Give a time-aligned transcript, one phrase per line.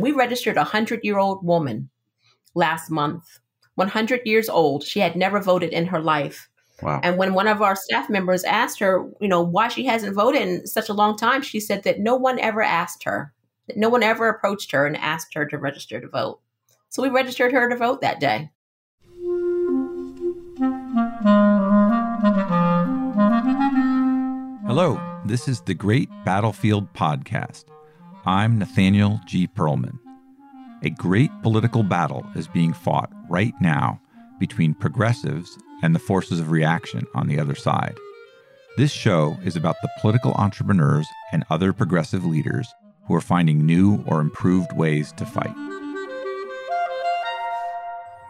[0.00, 1.90] We registered a 100 year old woman
[2.54, 3.40] last month,
[3.74, 4.84] 100 years old.
[4.84, 6.48] She had never voted in her life.
[6.82, 7.00] Wow.
[7.02, 10.42] And when one of our staff members asked her, you know, why she hasn't voted
[10.42, 13.34] in such a long time, she said that no one ever asked her,
[13.66, 16.40] that no one ever approached her and asked her to register to vote.
[16.88, 18.50] So we registered her to vote that day.
[24.66, 27.64] Hello, this is the Great Battlefield Podcast.
[28.30, 29.48] I'm Nathaniel G.
[29.48, 29.98] Pearlman.
[30.84, 34.00] A great political battle is being fought right now
[34.38, 37.96] between progressives and the forces of reaction on the other side.
[38.76, 42.72] This show is about the political entrepreneurs and other progressive leaders
[43.08, 45.56] who are finding new or improved ways to fight.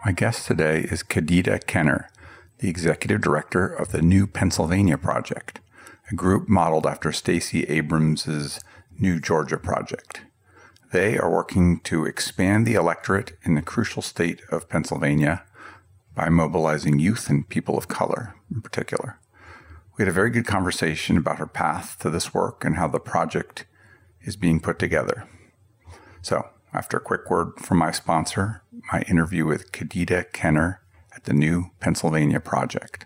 [0.03, 2.09] My guest today is Kadida Kenner,
[2.57, 5.59] the executive director of the New Pennsylvania Project,
[6.11, 8.59] a group modeled after Stacey Abrams'
[8.97, 10.21] New Georgia Project.
[10.91, 15.43] They are working to expand the electorate in the crucial state of Pennsylvania
[16.15, 19.17] by mobilizing youth and people of color in particular.
[19.97, 22.99] We had a very good conversation about her path to this work and how the
[22.99, 23.65] project
[24.21, 25.27] is being put together.
[26.21, 30.81] So, after a quick word from my sponsor, my interview with Kadida Kenner
[31.15, 33.05] at the New Pennsylvania Project.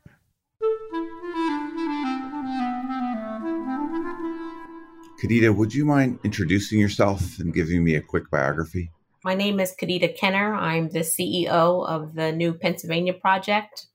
[5.21, 8.89] Kadida, would you mind introducing yourself and giving me a quick biography?
[9.23, 10.55] My name is Kadida Kenner.
[10.55, 13.85] I'm the CEO of the New Pennsylvania Project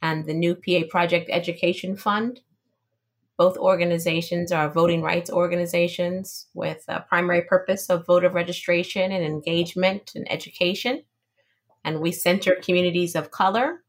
[0.00, 2.42] and the New PA Project Education Fund.
[3.36, 10.12] Both organizations are voting rights organizations with a primary purpose of voter registration and engagement
[10.14, 11.02] and education.
[11.82, 13.82] And we center communities of color.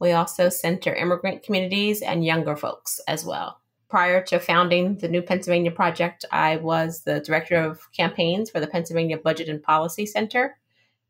[0.00, 3.60] We also center immigrant communities and younger folks as well.
[3.88, 8.66] Prior to founding the New Pennsylvania Project, I was the director of campaigns for the
[8.66, 10.58] Pennsylvania Budget and Policy Center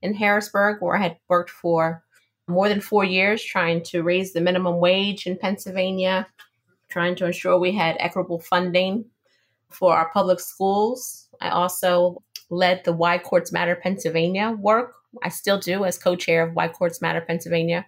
[0.00, 2.04] in Harrisburg, where I had worked for
[2.46, 6.28] more than four years trying to raise the minimum wage in Pennsylvania,
[6.88, 9.04] trying to ensure we had equitable funding
[9.70, 11.28] for our public schools.
[11.40, 14.94] I also led the Why Courts Matter Pennsylvania work.
[15.24, 17.84] I still do as co-chair of Why Courts Matter Pennsylvania,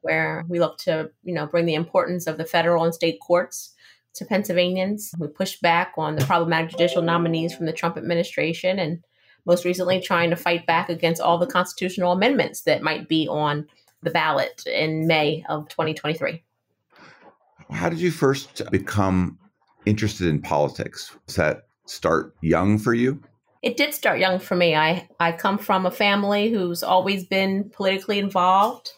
[0.00, 3.74] where we look to, you know, bring the importance of the federal and state courts
[4.14, 5.12] to Pennsylvanians.
[5.18, 9.02] We pushed back on the problematic judicial nominees from the Trump administration and
[9.46, 13.66] most recently trying to fight back against all the constitutional amendments that might be on
[14.02, 16.42] the ballot in May of 2023.
[17.70, 19.38] How did you first become
[19.86, 21.16] interested in politics?
[21.26, 23.22] Does that start young for you?
[23.62, 24.74] It did start young for me.
[24.74, 28.92] I, I come from a family who's always been politically involved.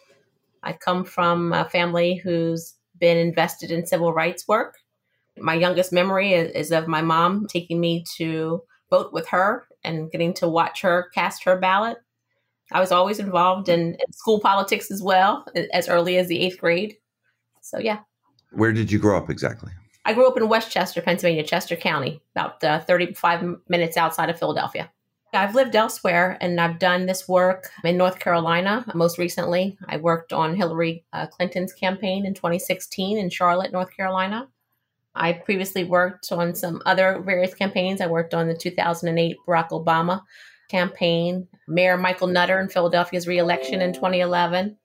[0.63, 4.77] I come from a family who's been invested in civil rights work.
[5.37, 10.11] My youngest memory is, is of my mom taking me to vote with her and
[10.11, 11.97] getting to watch her cast her ballot.
[12.71, 16.59] I was always involved in, in school politics as well, as early as the eighth
[16.59, 16.95] grade.
[17.61, 17.99] So, yeah.
[18.51, 19.71] Where did you grow up exactly?
[20.05, 24.37] I grew up in West Chester, Pennsylvania, Chester County, about uh, 35 minutes outside of
[24.37, 24.91] Philadelphia.
[25.33, 28.85] I've lived elsewhere and I've done this work in North Carolina.
[28.93, 34.47] Most recently, I worked on Hillary uh, Clinton's campaign in 2016 in Charlotte, North Carolina.
[35.15, 38.01] I previously worked on some other various campaigns.
[38.01, 40.21] I worked on the 2008 Barack Obama
[40.69, 44.77] campaign, Mayor Michael Nutter in Philadelphia's reelection in 2011.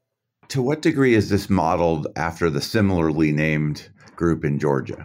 [0.48, 5.04] To what degree is this modeled after the similarly named group in Georgia?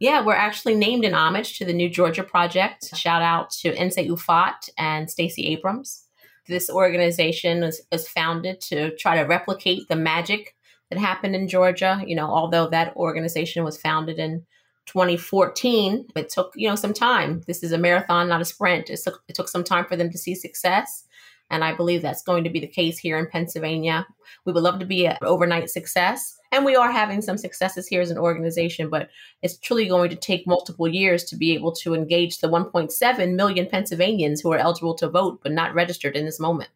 [0.00, 2.96] Yeah, we're actually named in homage to the New Georgia Project.
[2.96, 6.04] Shout out to Nsé Ufot and Stacey Abrams.
[6.46, 10.54] This organization was, was founded to try to replicate the magic
[10.90, 12.02] that happened in Georgia.
[12.06, 14.44] You know, although that organization was founded in
[14.86, 17.42] 2014, it took, you know, some time.
[17.46, 18.90] This is a marathon, not a sprint.
[18.90, 21.04] It took, it took some time for them to see success.
[21.50, 24.06] And I believe that's going to be the case here in Pennsylvania.
[24.44, 26.38] We would love to be an overnight success.
[26.52, 29.08] And we are having some successes here as an organization, but
[29.42, 33.66] it's truly going to take multiple years to be able to engage the 1.7 million
[33.66, 36.70] Pennsylvanians who are eligible to vote but not registered in this moment.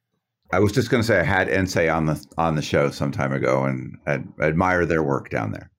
[0.52, 3.10] I was just going to say I had Nsé on the on the show some
[3.10, 5.70] time ago, and I admire their work down there.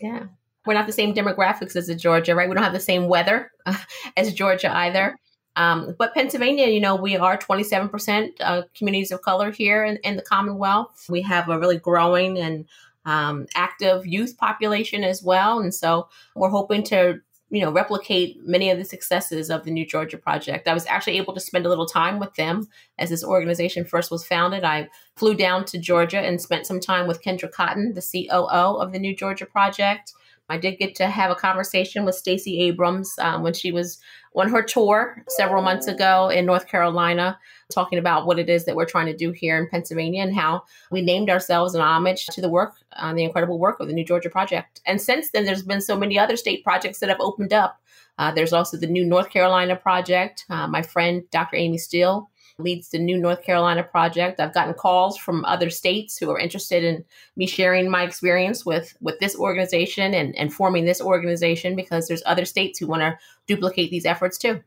[0.00, 0.24] Yeah,
[0.66, 2.48] We're not the same demographics as Georgia, right?
[2.48, 3.50] We don't have the same weather
[4.16, 5.16] as Georgia either.
[5.56, 10.14] Um, but Pennsylvania, you know, we are 27% uh, communities of color here in, in,
[10.14, 11.06] the Commonwealth.
[11.08, 12.64] We have a really growing and
[13.04, 15.58] um, active youth population as well.
[15.58, 19.86] And so we're hoping to you know replicate many of the successes of the new
[19.86, 20.68] georgia project.
[20.68, 22.68] I was actually able to spend a little time with them
[22.98, 24.64] as this organization first was founded.
[24.64, 28.46] I flew down to georgia and spent some time with kendra cotton the coo
[28.80, 30.12] of the new georgia project.
[30.50, 33.98] I did get to have a conversation with Stacey Abrams um, when she was
[34.34, 37.38] on her tour several months ago in North Carolina,
[37.72, 40.62] talking about what it is that we're trying to do here in Pennsylvania and how
[40.90, 44.04] we named ourselves in homage to the work, uh, the incredible work of the New
[44.04, 44.80] Georgia Project.
[44.86, 47.80] And since then, there's been so many other state projects that have opened up.
[48.18, 50.44] Uh, there's also the new North Carolina project.
[50.50, 51.56] Uh, my friend, Dr.
[51.56, 54.40] Amy Steele, leads the new North Carolina project.
[54.40, 57.04] I've gotten calls from other states who are interested in
[57.36, 62.22] me sharing my experience with with this organization and, and forming this organization because there's
[62.26, 63.16] other states who want to
[63.46, 64.60] duplicate these efforts too.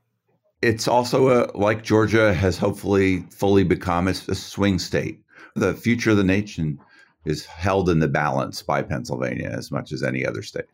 [0.62, 5.20] It's also a, like Georgia has hopefully fully become a, a swing state.
[5.56, 6.80] The future of the nation
[7.26, 10.66] is held in the balance by Pennsylvania as much as any other state.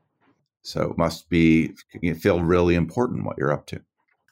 [0.61, 3.81] So it must be you feel really important what you're up to.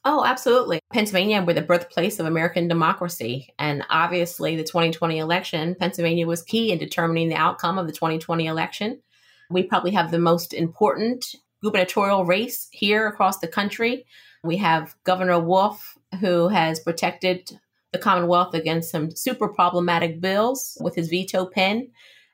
[0.07, 0.81] Oh, absolutely.
[0.93, 3.53] Pennsylvania, we're the birthplace of American democracy.
[3.57, 8.45] And obviously, the 2020 election, Pennsylvania was key in determining the outcome of the 2020
[8.45, 9.01] election.
[9.49, 11.25] We probably have the most important
[11.63, 14.05] gubernatorial race here across the country.
[14.45, 17.59] We have Governor Wolf, who has protected
[17.92, 21.89] the Commonwealth against some super problematic bills with his veto pen.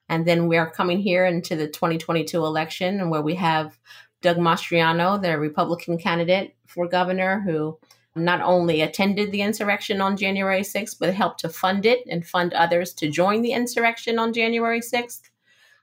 [0.09, 3.79] And then we are coming here into the 2022 election, where we have
[4.21, 7.79] Doug Mastriano, the Republican candidate for governor, who
[8.15, 12.53] not only attended the insurrection on January 6th, but helped to fund it and fund
[12.53, 15.21] others to join the insurrection on January 6th.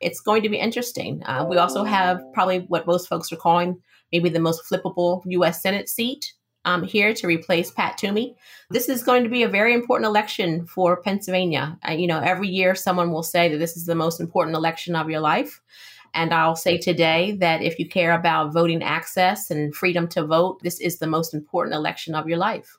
[0.00, 1.22] It's going to be interesting.
[1.24, 3.82] Uh, we also have probably what most folks are calling
[4.12, 5.62] maybe the most flippable U.S.
[5.62, 6.32] Senate seat
[6.64, 8.36] um, here to replace Pat Toomey.
[8.70, 11.78] This is going to be a very important election for Pennsylvania.
[11.88, 14.94] Uh, you know, every year someone will say that this is the most important election
[14.94, 15.60] of your life.
[16.14, 20.62] And I'll say today that if you care about voting access and freedom to vote,
[20.62, 22.78] this is the most important election of your life.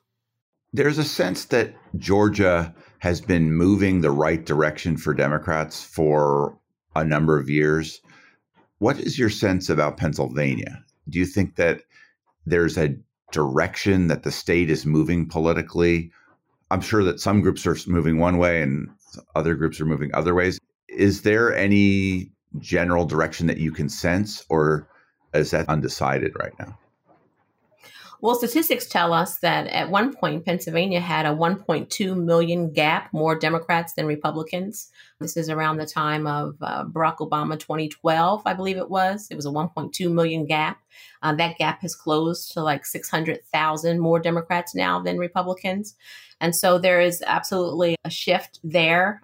[0.72, 6.56] There's a sense that Georgia has been moving the right direction for Democrats for
[6.94, 8.00] a number of years.
[8.78, 10.84] What is your sense about Pennsylvania?
[11.08, 11.82] Do you think that
[12.46, 12.96] there's a
[13.32, 16.10] direction that the state is moving politically?
[16.70, 18.88] I'm sure that some groups are moving one way and
[19.34, 20.58] other groups are moving other ways.
[20.88, 24.88] Is there any general direction that you can sense, or
[25.32, 26.78] is that undecided right now?
[28.22, 33.34] Well, statistics tell us that at one point, Pennsylvania had a 1.2 million gap, more
[33.34, 34.90] Democrats than Republicans.
[35.20, 39.26] This is around the time of uh, Barack Obama 2012, I believe it was.
[39.30, 40.82] It was a 1.2 million gap.
[41.22, 45.94] Uh, that gap has closed to like 600,000 more Democrats now than Republicans.
[46.42, 49.22] And so there is absolutely a shift there.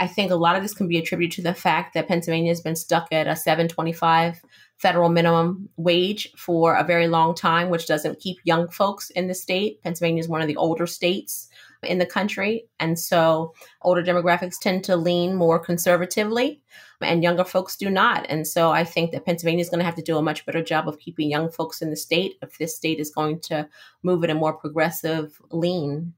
[0.00, 2.60] I think a lot of this can be attributed to the fact that Pennsylvania has
[2.60, 4.40] been stuck at a 725
[4.78, 9.34] federal minimum wage for a very long time, which doesn't keep young folks in the
[9.34, 9.82] state.
[9.82, 11.48] Pennsylvania is one of the older states
[11.82, 12.64] in the country.
[12.80, 13.52] And so
[13.82, 16.62] older demographics tend to lean more conservatively
[17.00, 18.26] and younger folks do not.
[18.28, 20.62] And so I think that Pennsylvania is going to have to do a much better
[20.62, 23.68] job of keeping young folks in the state if this state is going to
[24.02, 26.14] move in a more progressive lean.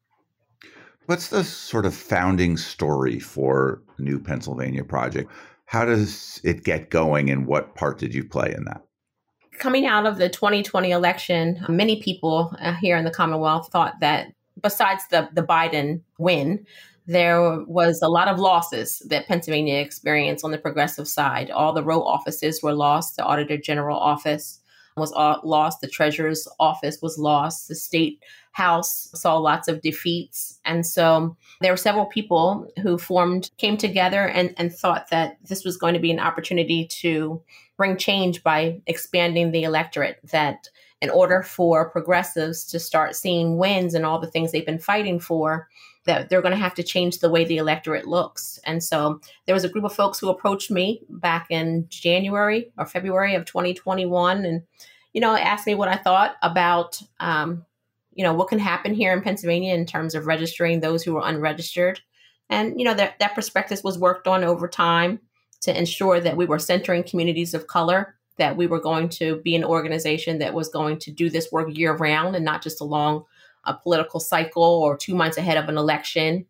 [1.06, 5.30] What's the sort of founding story for New Pennsylvania Project?
[5.70, 8.82] How does it get going and what part did you play in that?
[9.60, 14.32] Coming out of the 2020 election, many people uh, here in the Commonwealth thought that
[14.60, 16.66] besides the, the Biden win,
[17.06, 21.52] there was a lot of losses that Pennsylvania experienced on the progressive side.
[21.52, 24.59] All the row offices were lost, the Auditor General office
[24.96, 30.58] was uh, lost, the Treasurer's office was lost, the state house saw lots of defeats.
[30.64, 35.64] And so there were several people who formed, came together and, and thought that this
[35.64, 37.40] was going to be an opportunity to
[37.76, 40.68] bring change by expanding the electorate, that
[41.00, 45.18] in order for progressives to start seeing wins and all the things they've been fighting
[45.18, 45.68] for,
[46.04, 48.58] that they're going to have to change the way the electorate looks.
[48.64, 52.86] And so there was a group of folks who approached me back in January or
[52.86, 54.62] February of 2021 and,
[55.12, 57.66] you know, asked me what I thought about um,
[58.12, 61.26] you know, what can happen here in Pennsylvania in terms of registering those who are
[61.26, 62.00] unregistered.
[62.48, 65.20] And, you know, that, that prospectus was worked on over time
[65.62, 69.54] to ensure that we were centering communities of color, that we were going to be
[69.54, 73.24] an organization that was going to do this work year round and not just along
[73.64, 76.46] a political cycle or two months ahead of an election.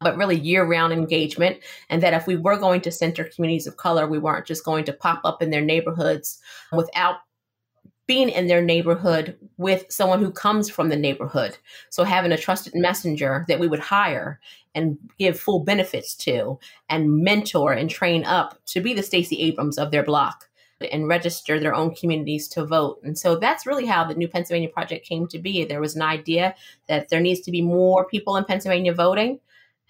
[0.00, 1.58] but really year round engagement.
[1.88, 4.84] And that if we were going to center communities of color, we weren't just going
[4.84, 6.40] to pop up in their neighborhoods
[6.72, 7.16] without
[8.06, 11.58] being in their neighborhood with someone who comes from the neighborhood.
[11.90, 14.40] So having a trusted messenger that we would hire
[14.74, 19.76] and give full benefits to and mentor and train up to be the Stacey Abrams
[19.76, 20.47] of their block
[20.80, 23.00] and register their own communities to vote.
[23.02, 25.64] And so that's really how the New Pennsylvania Project came to be.
[25.64, 26.54] There was an idea
[26.88, 29.40] that there needs to be more people in Pennsylvania voting.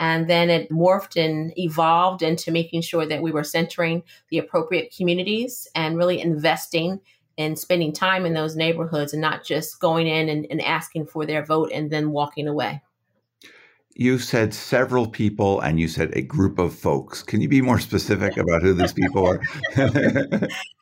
[0.00, 4.94] And then it morphed and evolved into making sure that we were centering the appropriate
[4.96, 7.00] communities and really investing
[7.36, 11.26] and spending time in those neighborhoods and not just going in and, and asking for
[11.26, 12.80] their vote and then walking away.
[13.94, 17.22] You said several people and you said a group of folks.
[17.22, 19.40] Can you be more specific about who these people are?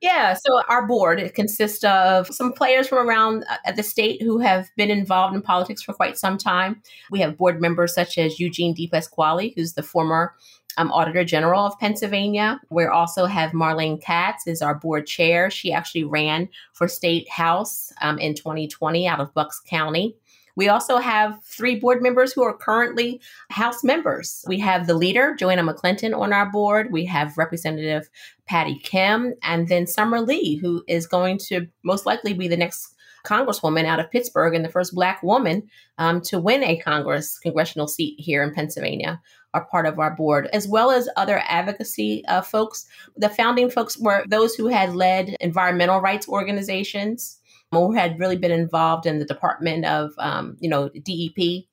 [0.00, 4.38] yeah, so our board it consists of some players from around uh, the state who
[4.38, 6.82] have been involved in politics for quite some time.
[7.10, 10.34] We have board members such as Eugene DePasquale, who's the former
[10.76, 12.60] um, Auditor General of Pennsylvania.
[12.70, 15.50] We also have Marlene Katz is our board chair.
[15.50, 20.14] She actually ran for State House um, in 2020 out of Bucks County.
[20.58, 24.44] We also have three board members who are currently House members.
[24.48, 26.90] We have the leader, Joanna McClinton, on our board.
[26.90, 28.10] We have Representative
[28.44, 32.96] Patty Kim, and then Summer Lee, who is going to most likely be the next
[33.24, 35.62] congresswoman out of Pittsburgh and the first black woman
[35.98, 39.20] um, to win a Congress congressional seat here in Pennsylvania
[39.54, 42.84] are part of our board, as well as other advocacy uh, folks.
[43.16, 47.38] The founding folks were those who had led environmental rights organizations,
[47.70, 51.64] who had really been involved in the Department of, um, you know, DEP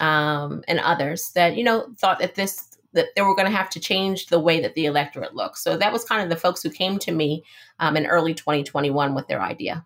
[0.00, 3.68] um, and others that, you know, thought that this that they were going to have
[3.70, 5.62] to change the way that the electorate looks.
[5.62, 7.44] So that was kind of the folks who came to me
[7.78, 9.84] um, in early 2021 with their idea.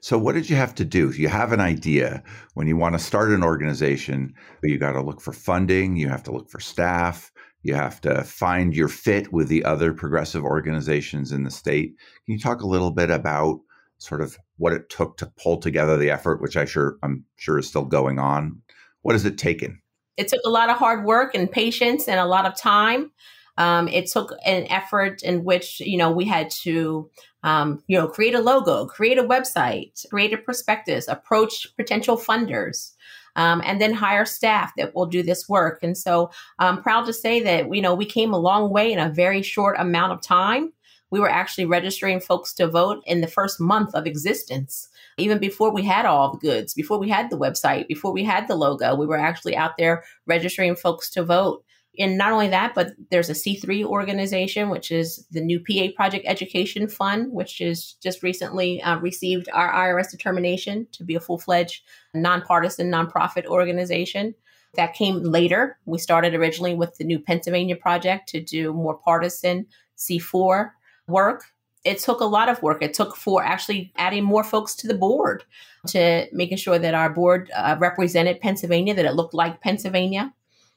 [0.00, 1.12] So, what did you have to do?
[1.12, 4.34] You have an idea when you want to start an organization,
[4.64, 7.30] you got to look for funding, you have to look for staff,
[7.62, 11.94] you have to find your fit with the other progressive organizations in the state.
[12.26, 13.60] Can you talk a little bit about
[14.02, 17.58] sort of what it took to pull together the effort, which I sure I'm sure
[17.58, 18.62] is still going on?
[19.02, 19.80] What has it taken?
[20.16, 23.10] It took a lot of hard work and patience and a lot of time.
[23.58, 27.10] Um, it took an effort in which you know we had to
[27.42, 32.92] um, you know, create a logo, create a website, create a prospectus, approach potential funders,
[33.34, 35.80] um, and then hire staff that will do this work.
[35.82, 38.98] And so I'm proud to say that, you know, we came a long way in
[38.98, 40.72] a very short amount of time.
[41.12, 44.88] We were actually registering folks to vote in the first month of existence.
[45.18, 48.48] Even before we had all the goods, before we had the website, before we had
[48.48, 51.64] the logo, we were actually out there registering folks to vote
[51.98, 56.24] and not only that, but there's a C3 organization, which is the new PA Project
[56.26, 61.38] Education Fund, which is just recently uh, received our IRS determination to be a full
[61.38, 61.82] fledged
[62.14, 64.34] nonpartisan nonprofit organization.
[64.74, 65.76] That came later.
[65.84, 69.66] We started originally with the new Pennsylvania Project to do more partisan
[69.98, 70.70] C4
[71.12, 71.44] work.
[71.84, 72.82] It took a lot of work.
[72.82, 75.44] It took for actually adding more folks to the board
[75.88, 80.32] to making sure that our board uh, represented Pennsylvania, that it looked like Pennsylvania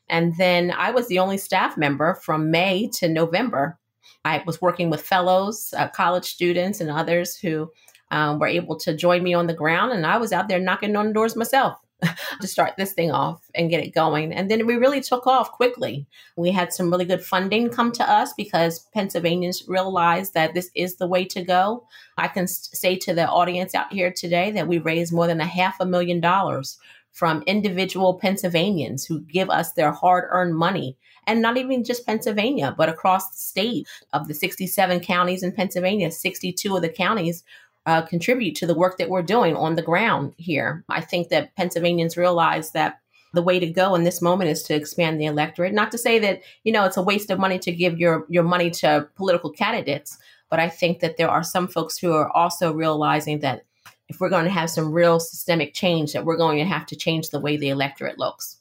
[0.10, 3.78] and then I was the only staff member from May to November.
[4.24, 7.72] I was working with fellows, uh, college students, and others who
[8.12, 9.92] um, were able to join me on the ground.
[9.92, 11.78] And I was out there knocking on doors myself
[12.42, 14.34] to start this thing off and get it going.
[14.34, 16.08] And then we really took off quickly.
[16.36, 20.96] We had some really good funding come to us because Pennsylvanians realized that this is
[20.96, 21.88] the way to go.
[22.18, 25.46] I can say to the audience out here today that we raised more than a
[25.46, 26.78] half a million dollars
[27.12, 30.98] from individual Pennsylvanians who give us their hard earned money.
[31.28, 36.12] And not even just Pennsylvania, but across the state of the 67 counties in Pennsylvania,
[36.12, 37.44] 62 of the counties
[37.86, 40.84] uh, contribute to the work that we're doing on the ground here.
[40.90, 43.00] I think that Pennsylvanians realize that
[43.34, 45.74] the way to go in this moment is to expand the electorate.
[45.74, 48.44] Not to say that, you know, it's a waste of money to give your, your
[48.44, 50.18] money to political candidates,
[50.50, 53.66] but I think that there are some folks who are also realizing that
[54.08, 56.96] if we're going to have some real systemic change, that we're going to have to
[56.96, 58.58] change the way the electorate looks.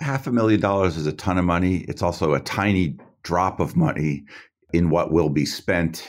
[0.00, 1.84] Half a million dollars is a ton of money.
[1.88, 4.24] It's also a tiny drop of money
[4.72, 6.08] in what will be spent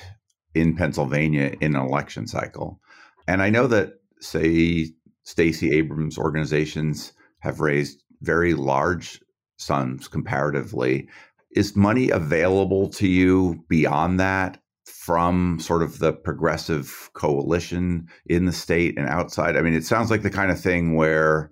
[0.53, 2.79] in Pennsylvania in an election cycle.
[3.27, 4.89] And I know that, say,
[5.24, 9.22] Stacey Abrams organizations have raised very large
[9.58, 11.08] sums comparatively.
[11.51, 14.62] Is money available to you beyond that?
[15.01, 19.58] from sort of the progressive coalition in the state and outside?
[19.58, 21.51] I mean, it sounds like the kind of thing where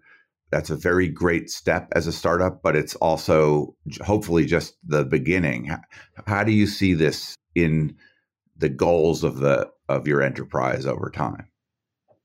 [0.51, 5.75] that's a very great step as a startup, but it's also hopefully just the beginning.
[6.27, 7.96] How do you see this in
[8.59, 11.47] the goals of the of your enterprise over time?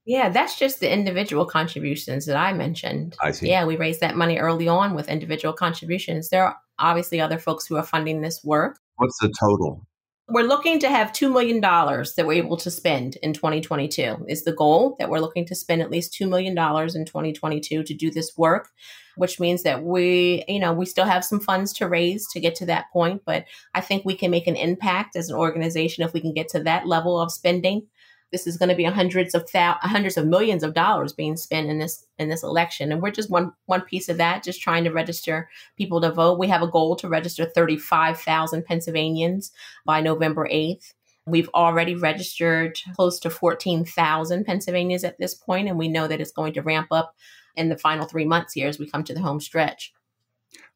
[0.07, 3.17] Yeah, that's just the individual contributions that I mentioned.
[3.23, 3.49] I see.
[3.49, 6.29] Yeah, we raised that money early on with individual contributions.
[6.29, 8.79] There are obviously other folks who are funding this work.
[8.97, 9.87] What's the total?
[10.27, 14.55] We're looking to have $2 million that we're able to spend in 2022 is the
[14.55, 18.33] goal that we're looking to spend at least $2 million in 2022 to do this
[18.39, 18.71] work,
[19.17, 22.55] which means that we, you know, we still have some funds to raise to get
[22.55, 23.21] to that point.
[23.27, 26.49] But I think we can make an impact as an organization if we can get
[26.49, 27.87] to that level of spending
[28.35, 31.71] this is going to be hundreds of thou- hundreds of millions of dollars being spent
[31.71, 34.83] in this in this election and we're just one one piece of that just trying
[34.83, 39.53] to register people to vote we have a goal to register 35,000 Pennsylvanians
[39.87, 40.95] by November 8th
[41.27, 46.33] We've already registered close to 14,000 Pennsylvanians at this point, and we know that it's
[46.33, 47.15] going to ramp up
[47.57, 49.95] in the final three months here as we come to the home stretch.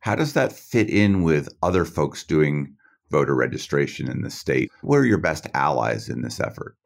[0.00, 2.74] How does that fit in with other folks doing
[3.10, 4.70] voter registration in the state?
[4.80, 6.77] What are your best allies in this effort?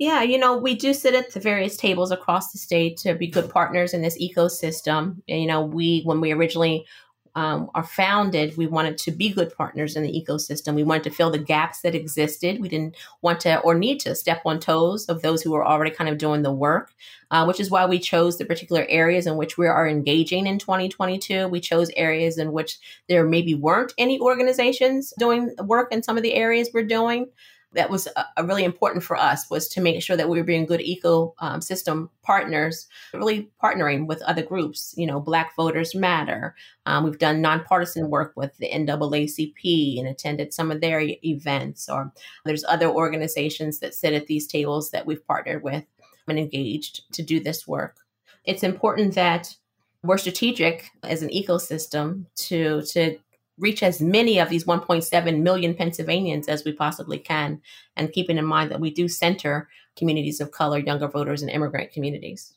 [0.00, 3.26] Yeah, you know, we do sit at the various tables across the state to be
[3.26, 5.20] good partners in this ecosystem.
[5.28, 6.86] And, you know, we, when we originally
[7.34, 10.74] um, are founded, we wanted to be good partners in the ecosystem.
[10.74, 12.62] We wanted to fill the gaps that existed.
[12.62, 15.90] We didn't want to or need to step on toes of those who were already
[15.90, 16.94] kind of doing the work,
[17.30, 20.58] uh, which is why we chose the particular areas in which we are engaging in
[20.58, 21.46] 2022.
[21.48, 22.78] We chose areas in which
[23.10, 27.26] there maybe weren't any organizations doing work in some of the areas we're doing
[27.72, 30.66] that was a, really important for us was to make sure that we were being
[30.66, 34.92] good ecosystem um, partners, really partnering with other groups.
[34.96, 36.54] You know, Black Voters Matter.
[36.86, 41.88] Um, we've done nonpartisan work with the NAACP and attended some of their events.
[41.88, 42.12] Or
[42.44, 45.84] there's other organizations that sit at these tables that we've partnered with
[46.26, 47.98] and engaged to do this work.
[48.44, 49.54] It's important that
[50.02, 53.18] we're strategic as an ecosystem to to
[53.60, 57.60] reach as many of these 1.7 million Pennsylvanians as we possibly can,
[57.96, 61.92] and keeping in mind that we do center communities of color, younger voters, and immigrant
[61.92, 62.54] communities.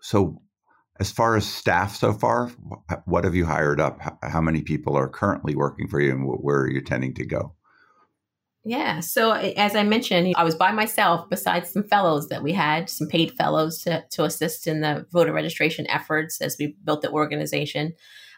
[0.00, 0.40] So,
[0.98, 2.48] as far as staff so far,
[3.04, 4.00] what have you hired up?
[4.22, 7.54] How many people are currently working for you, and where are you tending to go?
[8.68, 8.98] Yeah.
[8.98, 13.06] So as I mentioned, I was by myself besides some fellows that we had, some
[13.06, 17.94] paid fellows to, to assist in the voter registration efforts as we built the organization.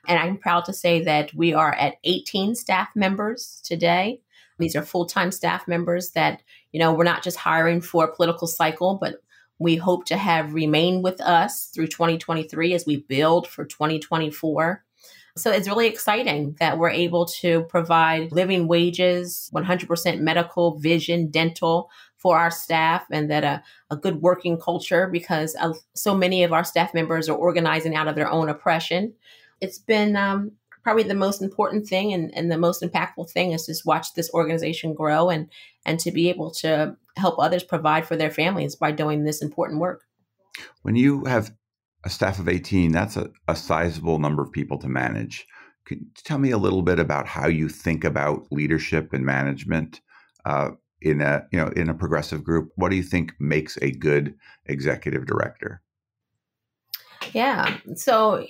[0.06, 4.20] And I'm proud to say that we are at 18 staff members today.
[4.58, 8.14] These are full time staff members that, you know, we're not just hiring for a
[8.14, 9.22] political cycle, but
[9.58, 14.84] we hope to have remain with us through 2023 as we build for 2024.
[15.36, 21.90] So it's really exciting that we're able to provide living wages, 100% medical, vision, dental
[22.16, 26.52] for our staff, and that a, a good working culture because uh, so many of
[26.52, 29.14] our staff members are organizing out of their own oppression
[29.60, 33.66] it's been um, probably the most important thing and, and the most impactful thing is
[33.66, 35.50] just watch this organization grow and
[35.84, 39.80] and to be able to help others provide for their families by doing this important
[39.80, 40.04] work.
[40.82, 41.52] When you have
[42.04, 45.46] a staff of 18, that's a, a sizable number of people to manage.
[45.84, 50.00] Could you tell me a little bit about how you think about leadership and management
[50.44, 52.70] uh, in a you know in a progressive group?
[52.76, 54.34] What do you think makes a good
[54.66, 55.82] executive director?
[57.32, 57.76] Yeah.
[57.94, 58.46] So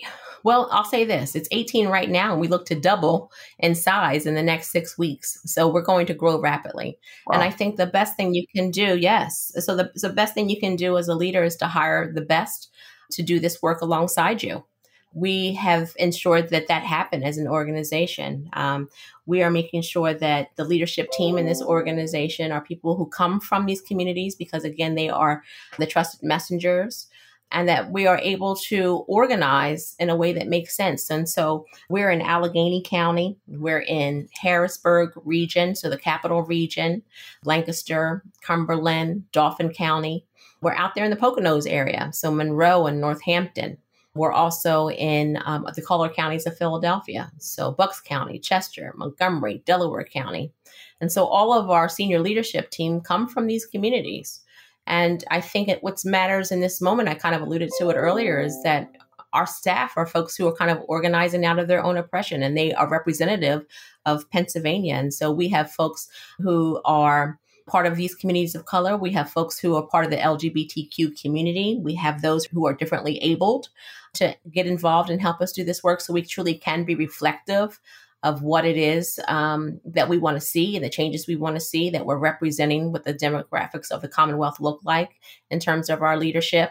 [0.49, 4.25] well, I'll say this it's 18 right now, and we look to double in size
[4.25, 5.43] in the next six weeks.
[5.45, 6.99] So we're going to grow rapidly.
[7.27, 7.35] Wow.
[7.35, 9.53] And I think the best thing you can do, yes.
[9.59, 12.11] So the, so the best thing you can do as a leader is to hire
[12.11, 12.71] the best
[13.11, 14.65] to do this work alongside you.
[15.13, 18.49] We have ensured that that happened as an organization.
[18.55, 18.89] Um,
[19.27, 23.39] we are making sure that the leadership team in this organization are people who come
[23.39, 25.43] from these communities because, again, they are
[25.79, 27.07] the trusted messengers
[27.51, 31.11] and that we are able to organize in a way that makes sense.
[31.11, 37.03] And so we're in Allegheny County, we're in Harrisburg region, so the capital region,
[37.45, 40.27] Lancaster, Cumberland, Dauphin County.
[40.61, 43.79] We're out there in the Poconos area, so Monroe and Northampton.
[44.15, 50.05] We're also in um, the collar counties of Philadelphia, so Bucks County, Chester, Montgomery, Delaware
[50.05, 50.53] County.
[51.01, 54.41] And so all of our senior leadership team come from these communities.
[54.89, 57.95] And I think it, what matters in this moment, I kind of alluded to it
[57.95, 58.91] earlier, is that
[59.35, 62.57] our staff are folks who are kind of organizing out of their own oppression and
[62.57, 63.67] they are representative
[64.07, 64.95] of Pennsylvania.
[64.95, 68.97] And so we have folks who are part of these communities of color.
[68.97, 71.79] We have folks who are part of the LGBTQ community.
[71.79, 73.69] We have those who are differently abled
[74.15, 77.79] to get involved and help us do this work so we truly can be reflective
[78.23, 81.57] of what it is um, that we want to see and the changes we want
[81.57, 85.89] to see that we're representing what the demographics of the Commonwealth look like in terms
[85.89, 86.71] of our leadership.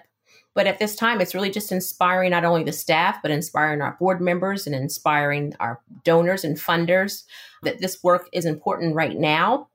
[0.54, 3.96] But at this time, it's really just inspiring not only the staff, but inspiring our
[4.00, 7.24] board members and inspiring our donors and funders
[7.64, 9.70] that this work is important right now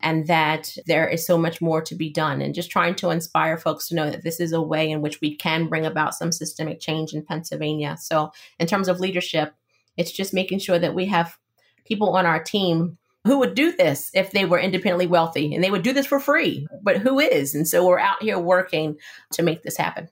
[0.00, 3.56] and that there is so much more to be done and just trying to inspire
[3.56, 6.32] folks to know that this is a way in which we can bring about some
[6.32, 7.96] systemic change in Pennsylvania.
[7.98, 9.54] So in terms of leadership,
[9.96, 11.36] it's just making sure that we have
[11.84, 15.70] people on our team who would do this if they were independently wealthy and they
[15.70, 17.54] would do this for free, but who is?
[17.54, 18.96] And so we're out here working
[19.32, 20.08] to make this happen.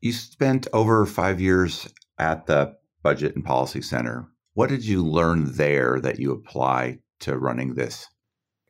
[0.00, 1.88] You spent over five years
[2.18, 4.28] at the Budget and Policy Center.
[4.54, 8.06] What did you learn there that you apply to running this?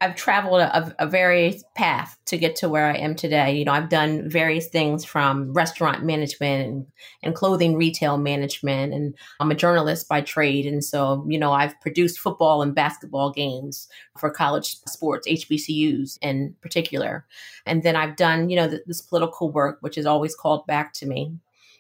[0.02, 3.56] I've traveled a, a various path to get to where I am today.
[3.56, 6.86] You know, I've done various things from restaurant management and,
[7.22, 10.66] and clothing retail management, and I'm a journalist by trade.
[10.66, 13.86] And so, you know, I've produced football and basketball games
[14.18, 17.24] for college sports, HBCUs in particular.
[17.64, 21.06] And then I've done, you know, this political work, which is always called back to
[21.06, 21.32] me.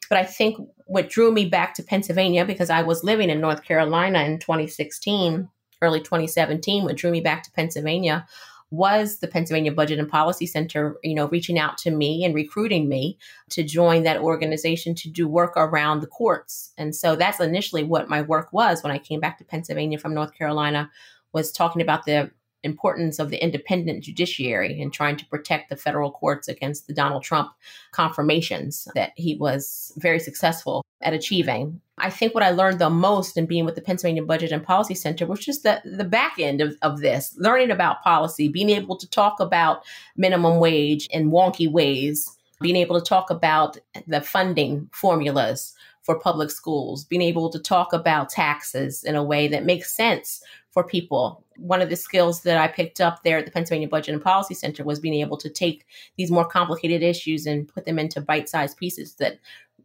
[0.08, 3.64] But I think what drew me back to Pennsylvania, because I was living in North
[3.64, 5.48] Carolina in 2016
[5.82, 8.26] early 2017, what drew me back to Pennsylvania
[8.72, 12.88] was the Pennsylvania Budget and Policy Center, you know, reaching out to me and recruiting
[12.88, 13.18] me
[13.50, 16.72] to join that organization to do work around the courts.
[16.78, 20.14] And so that's initially what my work was when I came back to Pennsylvania from
[20.14, 20.90] North Carolina
[21.34, 22.30] was talking about the
[22.62, 27.22] importance of the independent judiciary and trying to protect the federal courts against the Donald
[27.22, 27.52] Trump
[27.90, 31.80] confirmations that he was very successful at achieving.
[31.98, 34.94] I think what I learned the most in being with the Pennsylvania Budget and Policy
[34.94, 38.96] Center was just the, the back end of, of this, learning about policy, being able
[38.96, 39.84] to talk about
[40.16, 46.50] minimum wage in wonky ways, being able to talk about the funding formulas for public
[46.50, 51.44] schools, being able to talk about taxes in a way that makes sense for people.
[51.56, 54.54] One of the skills that I picked up there at the Pennsylvania Budget and Policy
[54.54, 58.48] Center was being able to take these more complicated issues and put them into bite
[58.48, 59.38] sized pieces that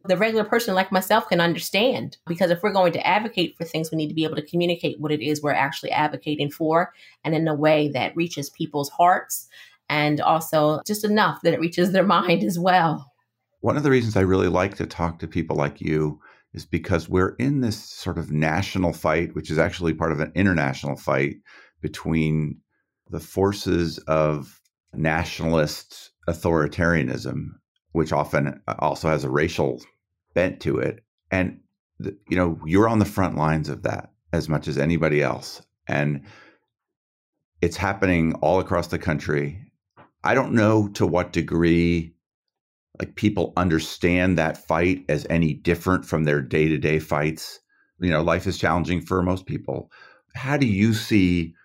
[0.05, 2.17] the regular person like myself can understand.
[2.25, 4.99] Because if we're going to advocate for things, we need to be able to communicate
[4.99, 9.47] what it is we're actually advocating for and in a way that reaches people's hearts
[9.89, 13.11] and also just enough that it reaches their mind as well.
[13.59, 16.21] One of the reasons I really like to talk to people like you
[16.57, 20.31] is because we're in this sort of national fight, which is actually part of an
[20.33, 21.35] international fight
[21.81, 22.59] between
[23.11, 24.59] the forces of
[24.91, 27.49] nationalist authoritarianism,
[27.91, 29.79] which often uh, also has a racial
[30.33, 31.03] bent to it.
[31.29, 31.59] And,
[31.99, 35.61] you know, you're on the front lines of that as much as anybody else.
[35.87, 36.23] And
[37.61, 39.61] it's happening all across the country.
[40.23, 42.15] I don't know to what degree
[42.99, 47.59] like people understand that fight as any different from their day-to-day fights.
[47.99, 49.91] You know life is challenging for most people.
[50.35, 51.55] How do you see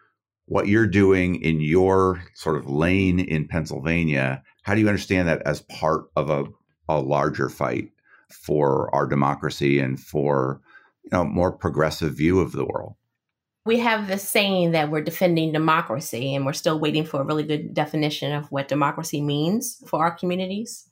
[0.47, 4.43] what you're doing in your sort of lane in Pennsylvania?
[4.63, 6.45] How do you understand that as part of a,
[6.89, 7.91] a larger fight
[8.31, 10.61] for our democracy and for
[11.05, 12.95] you know more progressive view of the world?
[13.65, 17.45] We have this saying that we're defending democracy and we're still waiting for a really
[17.45, 20.89] good definition of what democracy means for our communities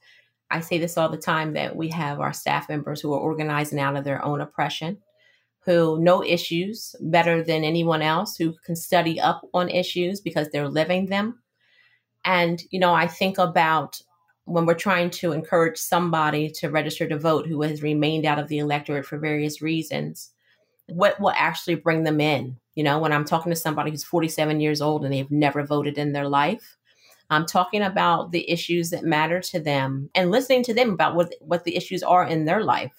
[0.51, 3.79] I say this all the time that we have our staff members who are organizing
[3.79, 4.99] out of their own oppression,
[5.65, 10.69] who know issues better than anyone else, who can study up on issues because they're
[10.69, 11.41] living them.
[12.25, 14.01] And, you know, I think about
[14.45, 18.49] when we're trying to encourage somebody to register to vote who has remained out of
[18.49, 20.31] the electorate for various reasons,
[20.89, 22.57] what will actually bring them in?
[22.75, 25.99] You know, when I'm talking to somebody who's 47 years old and they've never voted
[25.99, 26.77] in their life,
[27.31, 31.33] um, talking about the issues that matter to them and listening to them about what,
[31.41, 32.93] what the issues are in their life.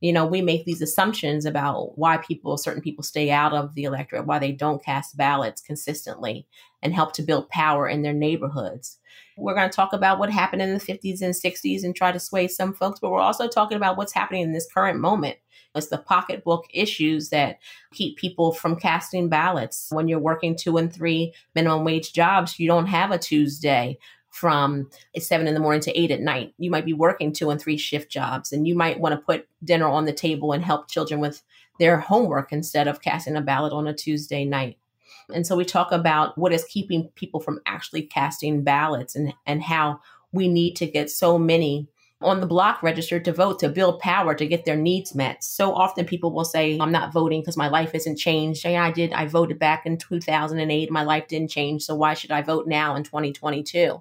[0.00, 3.84] You know, we make these assumptions about why people, certain people stay out of the
[3.84, 6.46] electorate, why they don't cast ballots consistently
[6.82, 8.98] and help to build power in their neighborhoods.
[9.38, 12.20] We're going to talk about what happened in the 50s and 60s and try to
[12.20, 15.38] sway some folks, but we're also talking about what's happening in this current moment
[15.76, 17.58] it's the pocketbook issues that
[17.92, 19.88] keep people from casting ballots.
[19.90, 23.98] When you're working two and three minimum wage jobs, you don't have a Tuesday
[24.36, 26.52] from seven in the morning to eight at night.
[26.58, 29.48] You might be working two and three shift jobs, and you might want to put
[29.64, 31.42] dinner on the table and help children with
[31.80, 34.76] their homework instead of casting a ballot on a Tuesday night.
[35.32, 39.62] And so we talk about what is keeping people from actually casting ballots and, and
[39.62, 40.00] how
[40.32, 41.88] we need to get so many
[42.20, 45.42] on the block registered to vote to build power to get their needs met.
[45.44, 48.64] So often people will say, I'm not voting because my life isn't changed.
[48.64, 49.12] Yeah, I did.
[49.12, 50.90] I voted back in 2008.
[50.90, 51.82] My life didn't change.
[51.82, 54.00] So why should I vote now in 2022?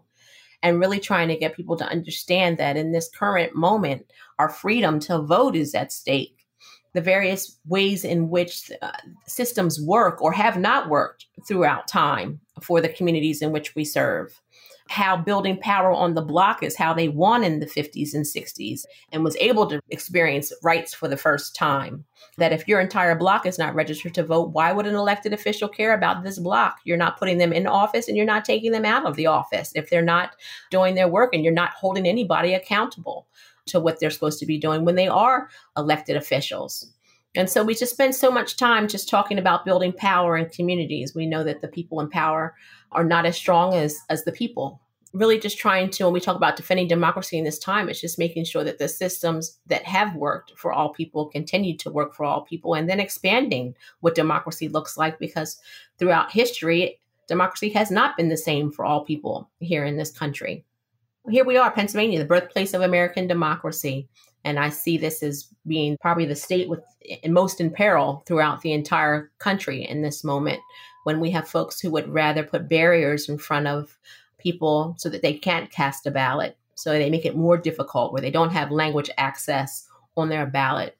[0.63, 4.05] And really trying to get people to understand that in this current moment,
[4.39, 6.45] our freedom to vote is at stake.
[6.93, 8.91] The various ways in which uh,
[9.27, 14.39] systems work or have not worked throughout time for the communities in which we serve
[14.87, 18.85] how building power on the block is how they won in the 50s and 60s
[19.11, 22.05] and was able to experience rights for the first time.
[22.37, 25.67] That if your entire block is not registered to vote, why would an elected official
[25.67, 26.79] care about this block?
[26.83, 29.71] You're not putting them in office and you're not taking them out of the office
[29.75, 30.35] if they're not
[30.69, 33.27] doing their work and you're not holding anybody accountable
[33.67, 36.91] to what they're supposed to be doing when they are elected officials.
[37.35, 41.13] And so we just spend so much time just talking about building power in communities.
[41.13, 42.55] We know that the people in power
[42.91, 44.81] are not as strong as as the people.
[45.13, 48.19] Really just trying to when we talk about defending democracy in this time, it's just
[48.19, 52.25] making sure that the systems that have worked for all people continue to work for
[52.25, 55.59] all people and then expanding what democracy looks like because
[55.97, 60.63] throughout history democracy has not been the same for all people here in this country.
[61.29, 64.07] Here we are, Pennsylvania, the birthplace of American democracy.
[64.45, 66.81] And I see this as being probably the state with
[67.27, 70.59] most in peril throughout the entire country in this moment
[71.03, 73.97] when we have folks who would rather put barriers in front of
[74.37, 76.57] people so that they can't cast a ballot.
[76.75, 80.95] So they make it more difficult where they don't have language access on their ballot,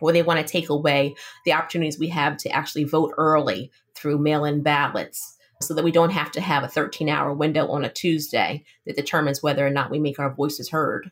[0.00, 1.14] or they want to take away
[1.46, 5.92] the opportunities we have to actually vote early through mail in ballots so that we
[5.92, 9.70] don't have to have a 13 hour window on a Tuesday that determines whether or
[9.70, 11.10] not we make our voices heard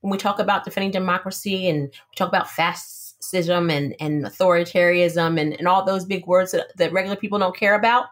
[0.00, 5.54] when we talk about defending democracy and we talk about fascism and, and authoritarianism and,
[5.54, 8.06] and all those big words that, that regular people don't care about,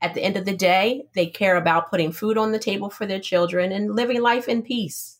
[0.00, 3.06] at the end of the day, they care about putting food on the table for
[3.06, 5.16] their children and living life in peace.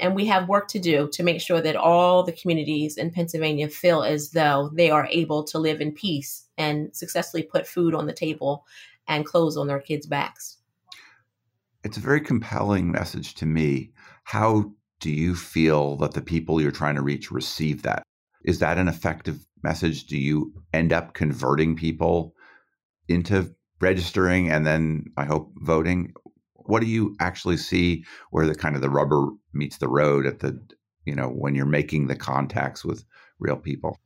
[0.00, 3.68] And we have work to do to make sure that all the communities in Pennsylvania
[3.68, 8.06] feel as though they are able to live in peace and successfully put food on
[8.06, 8.64] the table
[9.06, 10.58] and clothes on their kids' backs.
[11.84, 13.92] It's a very compelling message to me.
[14.24, 14.72] How
[15.04, 18.02] do you feel that the people you're trying to reach receive that?
[18.42, 20.06] Is that an effective message?
[20.06, 22.34] Do you end up converting people
[23.06, 26.14] into registering and then I hope voting?
[26.54, 30.38] What do you actually see where the kind of the rubber meets the road at
[30.38, 30.58] the,
[31.04, 33.04] you know, when you're making the contacts with
[33.38, 33.98] real people?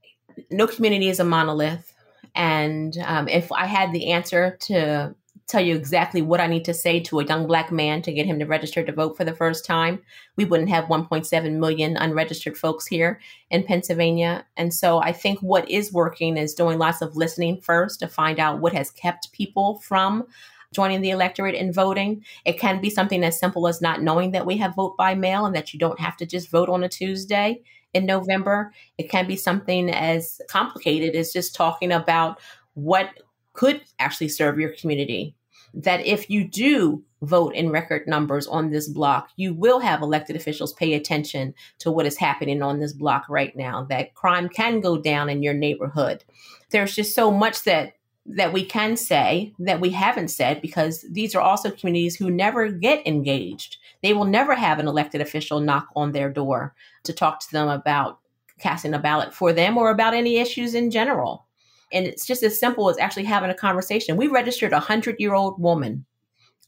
[0.51, 1.95] No community is a monolith.
[2.35, 5.15] And um, if I had the answer to
[5.49, 8.27] tell you exactly what I need to say to a young black man to get
[8.27, 10.01] him to register to vote for the first time,
[10.37, 13.19] we wouldn't have 1.7 million unregistered folks here
[13.51, 14.45] in Pennsylvania.
[14.59, 18.39] And so I think what is working is doing lots of listening first to find
[18.39, 20.27] out what has kept people from
[20.75, 22.23] joining the electorate and voting.
[22.45, 25.47] It can be something as simple as not knowing that we have vote by mail
[25.47, 27.63] and that you don't have to just vote on a Tuesday
[27.95, 28.75] in November.
[28.99, 32.39] It can be something as complicated as just talking about
[32.75, 33.09] what
[33.55, 35.35] could actually serve your community
[35.75, 40.37] that if you do vote in record numbers on this block, you will have elected
[40.37, 44.81] officials pay attention to what is happening on this block right now, that crime can
[44.81, 46.25] go down in your neighborhood.
[46.71, 47.95] There's just so much that
[48.31, 52.71] that we can say that we haven't said because these are also communities who never
[52.71, 53.79] get engaged.
[54.03, 57.69] They will never have an elected official knock on their door to talk to them
[57.69, 58.19] about
[58.61, 61.47] casting a ballot for them or about any issues in general.
[61.93, 64.17] And it's just as simple as actually having a conversation.
[64.17, 66.05] We registered a 100 year old woman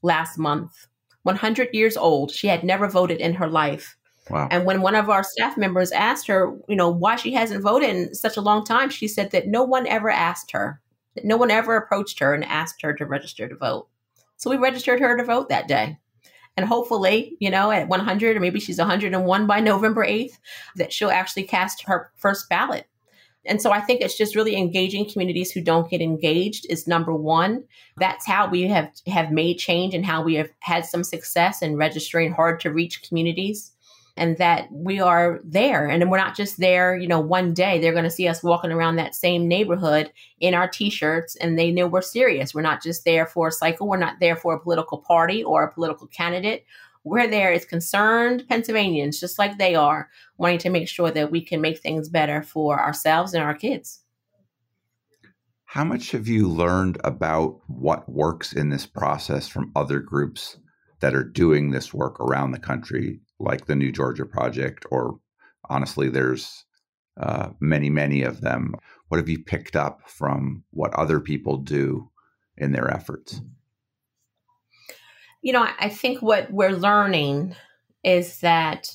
[0.03, 0.87] last month,
[1.23, 2.31] 100 years old.
[2.31, 3.97] She had never voted in her life.
[4.31, 4.49] Wow.
[4.51, 7.91] And when one of our staff members asked her, you know, why she hasn't voted
[7.91, 10.81] in such a long time, she said that no one ever asked her,
[11.17, 13.89] that no one ever approached her and asked her to register to vote.
[14.37, 15.99] So we registered her to vote that day.
[16.57, 20.39] And hopefully, you know, at 100 or maybe she's 101 by November 8th,
[20.77, 22.87] that she'll actually cast her first ballot
[23.47, 27.15] and so I think it's just really engaging communities who don't get engaged is number
[27.15, 27.65] one.
[27.97, 31.77] That's how we have have made change and how we have had some success in
[31.77, 33.73] registering hard to reach communities
[34.17, 35.87] and that we are there.
[35.87, 37.81] And we're not just there you know one day.
[37.81, 41.71] They're going to see us walking around that same neighborhood in our t-shirts and they
[41.71, 42.55] know we're serious.
[42.55, 43.89] We're not just there for a cycle.
[43.89, 46.67] We're not there for a political party or a political candidate
[47.05, 51.41] we're there as concerned Pennsylvanians, just like they are, wanting to make sure that we
[51.43, 54.01] can make things better for ourselves and our kids.
[55.65, 60.59] How much have you learned about what works in this process from other groups
[60.99, 65.21] that are doing this work around the country, like the New Georgia Project, or
[65.69, 66.65] honestly, there's
[67.21, 68.75] uh, many, many of them.
[69.09, 72.11] What have you picked up from what other people do
[72.57, 73.41] in their efforts?
[75.43, 77.55] You know, I think what we're learning
[78.05, 78.91] is that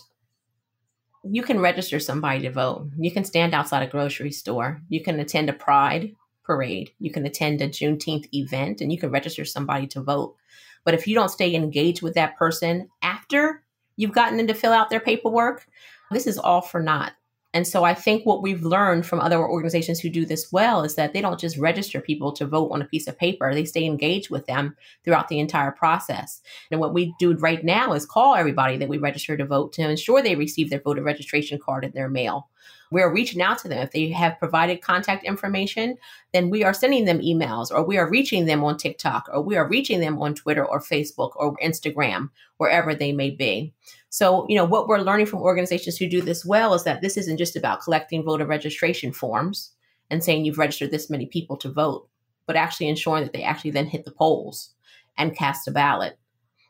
[1.24, 2.90] you can register somebody to vote.
[2.98, 4.82] You can stand outside a grocery store.
[4.90, 6.92] You can attend a pride parade.
[7.00, 10.36] You can attend a Juneteenth event and you can register somebody to vote.
[10.84, 13.64] But if you don't stay engaged with that person after
[13.96, 15.68] you've gotten them to fill out their paperwork,
[16.12, 17.14] this is all for naught.
[17.56, 20.96] And so I think what we've learned from other organizations who do this well is
[20.96, 23.54] that they don't just register people to vote on a piece of paper.
[23.54, 26.42] They stay engaged with them throughout the entire process.
[26.70, 29.90] And what we do right now is call everybody that we register to vote to
[29.90, 32.50] ensure they receive their voter registration card in their mail.
[32.92, 33.80] We're reaching out to them.
[33.80, 35.98] If they have provided contact information,
[36.34, 39.56] then we are sending them emails or we are reaching them on TikTok or we
[39.56, 43.74] are reaching them on Twitter or Facebook or Instagram, wherever they may be.
[44.16, 47.18] So, you know, what we're learning from organizations who do this well is that this
[47.18, 49.74] isn't just about collecting voter registration forms
[50.10, 52.08] and saying you've registered this many people to vote,
[52.48, 54.70] but actually ensuring that they actually then hit the polls
[55.18, 56.18] and cast a ballot.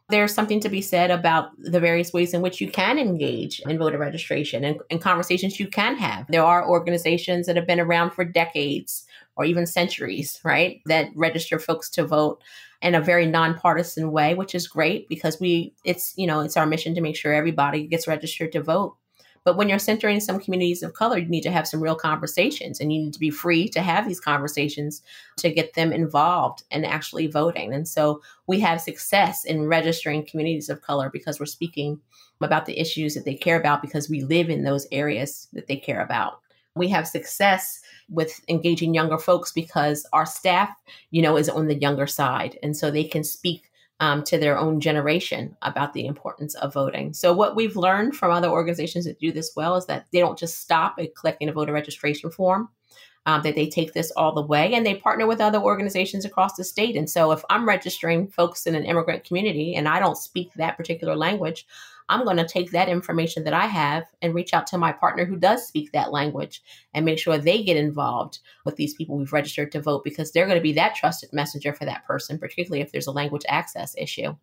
[0.10, 3.78] There's something to be said about the various ways in which you can engage in
[3.78, 6.26] voter registration and, and conversations you can have.
[6.28, 9.06] There are organizations that have been around for decades
[9.36, 12.42] or even centuries, right, that register folks to vote
[12.86, 16.68] in a very nonpartisan way, which is great because we it's you know it's our
[16.68, 18.96] mission to make sure everybody gets registered to vote.
[19.44, 22.80] But when you're centering some communities of color, you need to have some real conversations
[22.80, 25.04] and you need to be free to have these conversations
[25.38, 27.72] to get them involved and actually voting.
[27.72, 32.00] And so we have success in registering communities of color because we're speaking
[32.42, 35.78] about the issues that they care about because we live in those areas that they
[35.78, 36.40] care about.
[36.76, 40.70] We have success with engaging younger folks because our staff,
[41.12, 42.60] you know, is on the younger side.
[42.62, 47.14] And so they can speak um, to their own generation about the importance of voting.
[47.14, 50.38] So, what we've learned from other organizations that do this well is that they don't
[50.38, 52.70] just stop at collecting a voter registration form.
[53.28, 56.58] Um, that they take this all the way and they partner with other organizations across
[56.58, 56.96] the state.
[56.96, 60.78] And so, if I'm registering folks in an immigrant community and I don't speak that
[60.78, 61.66] particular language,
[62.08, 65.26] I'm going to take that information that I have and reach out to my partner
[65.26, 66.62] who does speak that language
[66.94, 70.46] and make sure they get involved with these people we've registered to vote because they're
[70.46, 73.96] going to be that trusted messenger for that person, particularly if there's a language access
[73.98, 74.36] issue.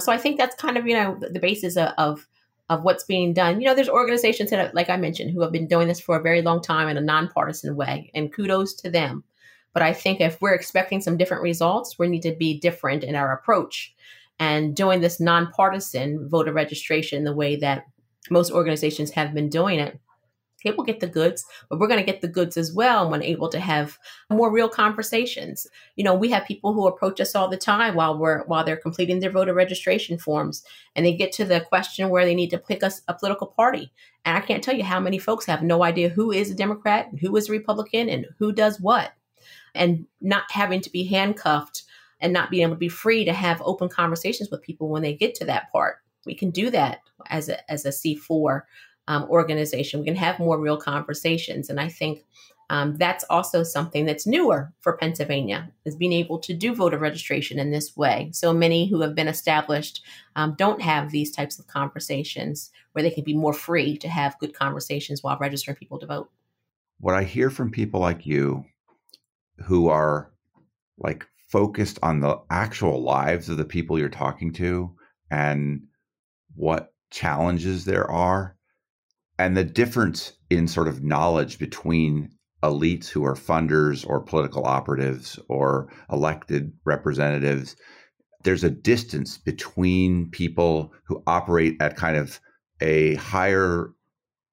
[0.00, 2.26] So I think that's kind of, you know, the basis of, of
[2.68, 3.60] of what's being done.
[3.60, 6.22] You know, there's organizations that, like I mentioned, who have been doing this for a
[6.22, 9.24] very long time in a nonpartisan way, and kudos to them.
[9.72, 13.14] But I think if we're expecting some different results, we need to be different in
[13.14, 13.94] our approach
[14.38, 17.84] and doing this nonpartisan voter registration the way that
[18.30, 20.00] most organizations have been doing it
[20.66, 23.22] it will get the goods, but we're going to get the goods as well when
[23.22, 23.98] able to have
[24.30, 25.66] more real conversations.
[25.94, 28.76] You know, we have people who approach us all the time while we're while they're
[28.76, 32.58] completing their voter registration forms, and they get to the question where they need to
[32.58, 33.92] pick us a political party.
[34.24, 37.08] And I can't tell you how many folks have no idea who is a Democrat,
[37.10, 39.12] and who is a Republican, and who does what,
[39.74, 41.84] and not having to be handcuffed
[42.20, 45.14] and not being able to be free to have open conversations with people when they
[45.14, 45.96] get to that part.
[46.24, 48.62] We can do that as a as a C4
[49.08, 50.00] um, organization.
[50.00, 52.24] We can have more real conversations, and I think
[52.68, 57.58] um, that's also something that's newer for Pennsylvania is being able to do voter registration
[57.58, 58.30] in this way.
[58.32, 60.02] So many who have been established
[60.34, 64.38] um, don't have these types of conversations where they can be more free to have
[64.40, 66.28] good conversations while registering people to vote.
[66.98, 68.64] What I hear from people like you
[69.64, 70.32] who are
[70.98, 74.94] like focused on the actual lives of the people you're talking to
[75.30, 75.82] and
[76.54, 78.56] what challenges there are
[79.38, 82.30] and the difference in sort of knowledge between
[82.62, 87.76] elites who are funders or political operatives or elected representatives
[88.42, 92.40] there's a distance between people who operate at kind of
[92.80, 93.90] a higher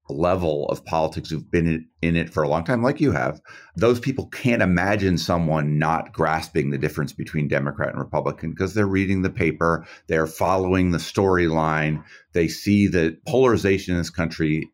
[0.10, 3.42] level of politics who've been in it for a long time, like you have,
[3.76, 8.86] those people can't imagine someone not grasping the difference between Democrat and Republican because they're
[8.86, 14.70] reading the paper, they're following the storyline, they see the polarization in this country,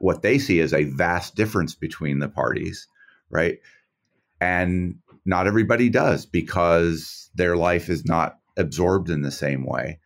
[0.00, 2.86] what they see is a vast difference between the parties,
[3.30, 3.58] right?
[4.40, 9.98] And not everybody does because their life is not absorbed in the same way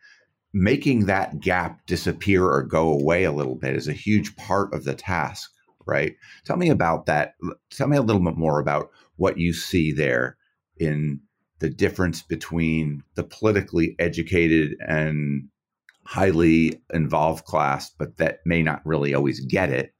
[0.53, 4.83] making that gap disappear or go away a little bit is a huge part of
[4.83, 5.51] the task,
[5.85, 6.15] right?
[6.45, 7.35] Tell me about that.
[7.71, 10.37] Tell me a little bit more about what you see there
[10.77, 11.19] in
[11.59, 15.47] the difference between the politically educated and
[16.05, 19.93] highly involved class, but that may not really always get it,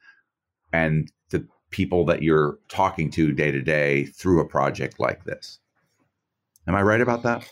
[0.72, 5.60] and the people that you're talking to day to day through a project like this.
[6.68, 7.50] Am I right about that?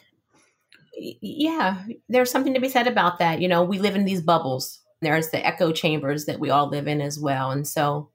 [1.21, 3.41] Yeah, there's something to be said about that.
[3.41, 4.79] You know, we live in these bubbles.
[5.01, 7.51] There's the echo chambers that we all live in as well.
[7.51, 8.09] And so,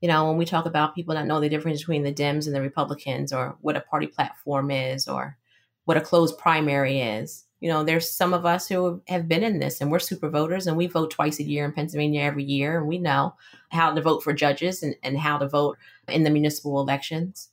[0.00, 2.54] you know, when we talk about people that know the difference between the Dems and
[2.54, 5.36] the Republicans or what a party platform is or
[5.84, 9.58] what a closed primary is, you know, there's some of us who have been in
[9.58, 12.78] this and we're super voters and we vote twice a year in Pennsylvania every year.
[12.78, 13.34] And we know
[13.68, 15.76] how to vote for judges and, and how to vote
[16.08, 17.49] in the municipal elections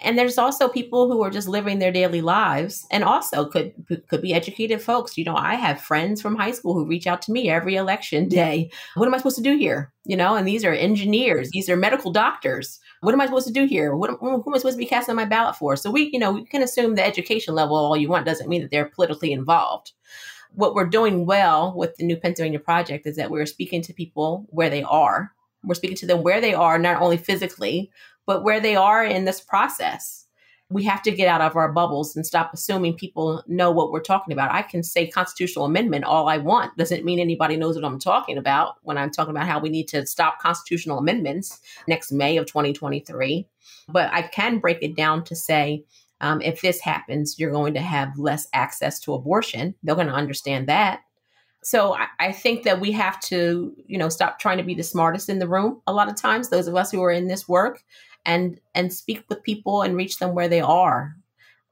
[0.00, 3.72] and there's also people who are just living their daily lives and also could
[4.08, 5.18] could be educated folks.
[5.18, 8.28] You know i have friends from high school who reach out to me every election
[8.28, 8.70] day.
[8.94, 9.92] What am i supposed to do here?
[10.04, 11.50] You know and these are engineers.
[11.50, 12.78] These are medical doctors.
[13.00, 13.96] What am i supposed to do here?
[13.96, 15.76] What who am i supposed to be casting my ballot for?
[15.76, 18.26] So we you know we can assume the education level all you want.
[18.26, 19.92] Doesn't mean that they're politically involved.
[20.52, 24.46] What we're doing well with the new pennsylvania project is that we're speaking to people
[24.48, 25.32] where they are.
[25.64, 27.90] We're speaking to them where they are not only physically
[28.28, 30.26] but where they are in this process.
[30.68, 34.00] We have to get out of our bubbles and stop assuming people know what we're
[34.00, 34.52] talking about.
[34.52, 36.76] I can say constitutional amendment all I want.
[36.76, 39.88] Doesn't mean anybody knows what I'm talking about when I'm talking about how we need
[39.88, 43.48] to stop constitutional amendments next May of 2023.
[43.88, 45.84] But I can break it down to say,
[46.20, 49.74] um, if this happens, you're going to have less access to abortion.
[49.82, 51.00] They're going to understand that.
[51.62, 54.82] So I, I, think that we have to, you know, stop trying to be the
[54.82, 55.80] smartest in the room.
[55.86, 57.82] A lot of times, those of us who are in this work,
[58.24, 61.16] and and speak with people and reach them where they are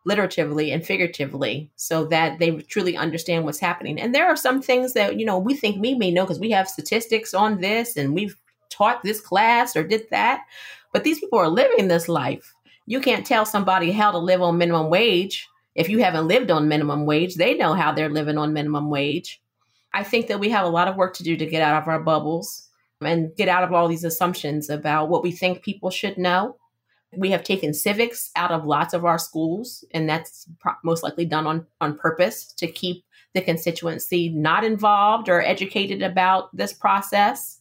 [0.09, 4.01] literatively and figuratively so that they truly understand what's happening.
[4.01, 6.51] And there are some things that you know we think we may know because we
[6.51, 8.37] have statistics on this and we've
[8.71, 10.45] taught this class or did that
[10.97, 12.55] but these people are living this life.
[12.87, 16.69] You can't tell somebody how to live on minimum wage if you haven't lived on
[16.69, 17.35] minimum wage.
[17.35, 19.43] They know how they're living on minimum wage.
[19.93, 21.87] I think that we have a lot of work to do to get out of
[21.87, 22.66] our bubbles
[23.01, 26.57] and get out of all these assumptions about what we think people should know.
[27.17, 31.25] We have taken civics out of lots of our schools, and that's pro- most likely
[31.25, 37.61] done on, on purpose to keep the constituency not involved or educated about this process.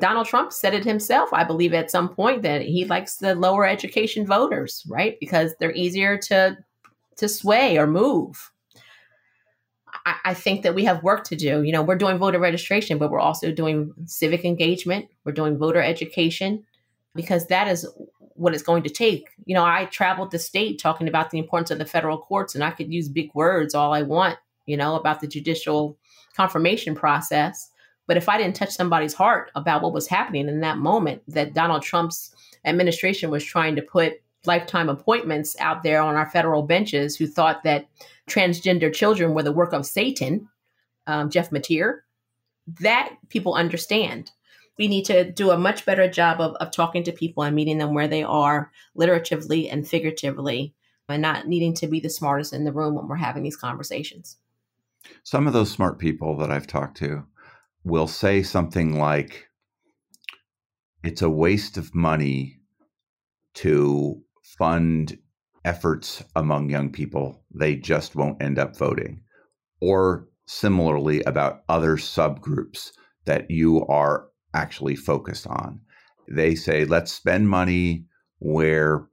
[0.00, 3.66] Donald Trump said it himself, I believe, at some point that he likes the lower
[3.66, 5.16] education voters, right?
[5.20, 6.58] Because they're easier to
[7.18, 8.51] to sway or move.
[10.04, 11.62] I, I think that we have work to do.
[11.62, 15.06] You know, we're doing voter registration, but we're also doing civic engagement.
[15.24, 16.64] We're doing voter education
[17.14, 17.88] because that is
[18.34, 19.28] what it's going to take.
[19.44, 22.64] You know, I traveled the state talking about the importance of the federal courts, and
[22.64, 25.96] I could use big words all I want, you know, about the judicial
[26.36, 27.70] confirmation process.
[28.06, 31.54] But if I didn't touch somebody's heart about what was happening in that moment, that
[31.54, 32.34] Donald Trump's
[32.64, 37.62] administration was trying to put lifetime appointments out there on our federal benches who thought
[37.62, 37.86] that
[38.32, 40.48] transgender children were the work of Satan,
[41.06, 42.00] um, Jeff Mateer,
[42.80, 44.30] that people understand.
[44.78, 47.78] We need to do a much better job of, of talking to people and meeting
[47.78, 50.74] them where they are, literatively and figuratively,
[51.08, 54.38] and not needing to be the smartest in the room when we're having these conversations.
[55.24, 57.24] Some of those smart people that I've talked to
[57.84, 59.48] will say something like,
[61.02, 62.60] it's a waste of money
[63.54, 65.18] to fund
[65.64, 69.22] efforts among young people, they just won't end up voting.
[69.80, 72.92] Or similarly, about other subgroups
[73.24, 75.80] that you are actually focused on.
[76.28, 78.04] They say, let's spend money
[78.38, 79.06] where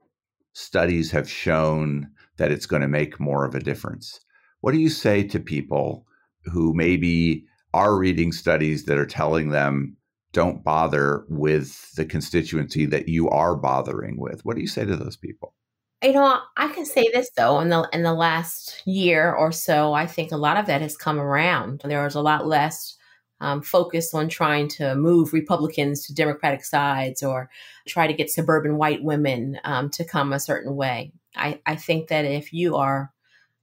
[0.52, 4.20] studies have shown that it's going to make more of a difference.
[4.60, 6.06] What do you say to people
[6.44, 9.96] who maybe are reading studies that are telling them
[10.32, 14.44] don't bother with the constituency that you are bothering with?
[14.44, 15.54] What do you say to those people?
[16.02, 19.92] You know, I can say this though, in the in the last year or so,
[19.92, 21.82] I think a lot of that has come around.
[21.84, 22.96] There was a lot less
[23.40, 27.50] um, focus on trying to move Republicans to Democratic sides or
[27.86, 31.12] try to get suburban white women um, to come a certain way.
[31.36, 33.12] I, I think that if you are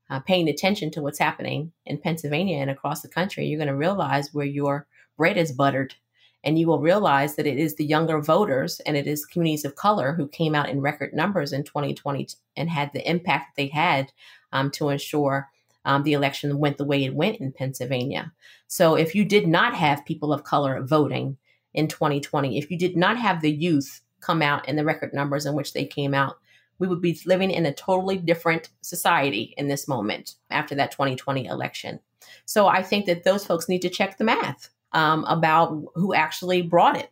[0.09, 3.75] uh, paying attention to what's happening in Pennsylvania and across the country, you're going to
[3.75, 5.95] realize where your bread is buttered
[6.43, 9.75] and you will realize that it is the younger voters and it is communities of
[9.75, 13.67] color who came out in record numbers in 2020 and had the impact that they
[13.67, 14.11] had
[14.51, 15.49] um, to ensure
[15.85, 18.31] um, the election went the way it went in Pennsylvania.
[18.67, 21.37] So if you did not have people of color voting
[21.73, 25.45] in 2020, if you did not have the youth come out in the record numbers
[25.45, 26.37] in which they came out,
[26.79, 31.45] we would be living in a totally different society in this moment after that 2020
[31.45, 31.99] election.
[32.45, 36.63] So I think that those folks need to check the math um, about who actually
[36.63, 37.11] brought it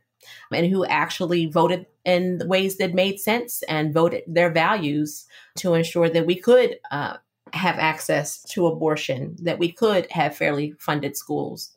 [0.51, 6.09] and who actually voted in ways that made sense and voted their values to ensure
[6.09, 7.17] that we could uh,
[7.53, 11.69] have access to abortion, that we could have fairly funded schools.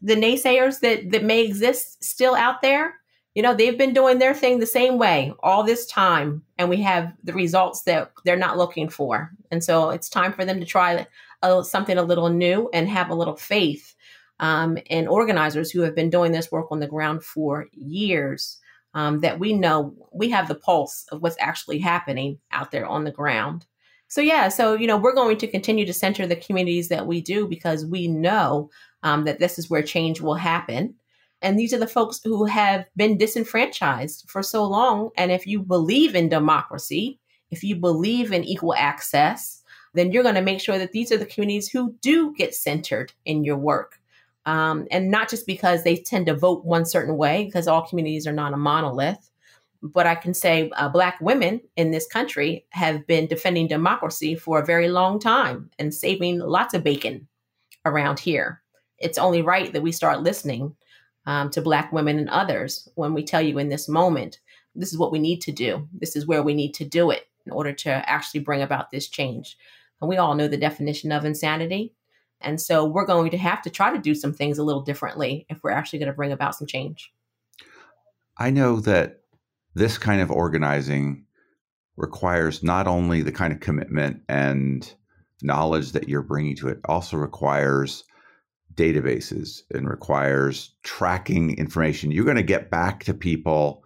[0.00, 2.94] The naysayers that, that may exist still out there,
[3.34, 6.80] you know, they've been doing their thing the same way all this time, and we
[6.82, 9.32] have the results that they're not looking for.
[9.50, 11.06] And so it's time for them to try
[11.42, 13.95] a, something a little new and have a little faith
[14.40, 18.58] um, and organizers who have been doing this work on the ground for years
[18.94, 23.04] um, that we know we have the pulse of what's actually happening out there on
[23.04, 23.66] the ground.
[24.08, 27.20] So, yeah, so, you know, we're going to continue to center the communities that we
[27.20, 28.70] do because we know
[29.02, 30.94] um, that this is where change will happen.
[31.42, 35.10] And these are the folks who have been disenfranchised for so long.
[35.16, 37.20] And if you believe in democracy,
[37.50, 39.62] if you believe in equal access,
[39.92, 43.12] then you're going to make sure that these are the communities who do get centered
[43.24, 43.98] in your work.
[44.46, 48.26] Um, and not just because they tend to vote one certain way, because all communities
[48.26, 49.30] are not a monolith.
[49.82, 54.58] But I can say uh, Black women in this country have been defending democracy for
[54.58, 57.28] a very long time and saving lots of bacon
[57.84, 58.62] around here.
[58.98, 60.74] It's only right that we start listening
[61.26, 64.40] um, to Black women and others when we tell you in this moment,
[64.74, 65.88] this is what we need to do.
[65.92, 69.08] This is where we need to do it in order to actually bring about this
[69.08, 69.56] change.
[70.00, 71.94] And we all know the definition of insanity.
[72.40, 75.46] And so we're going to have to try to do some things a little differently
[75.48, 77.12] if we're actually going to bring about some change.
[78.38, 79.20] I know that
[79.74, 81.24] this kind of organizing
[81.96, 84.92] requires not only the kind of commitment and
[85.42, 88.04] knowledge that you're bringing to it, also requires
[88.74, 92.10] databases and requires tracking information.
[92.10, 93.82] You're going to get back to people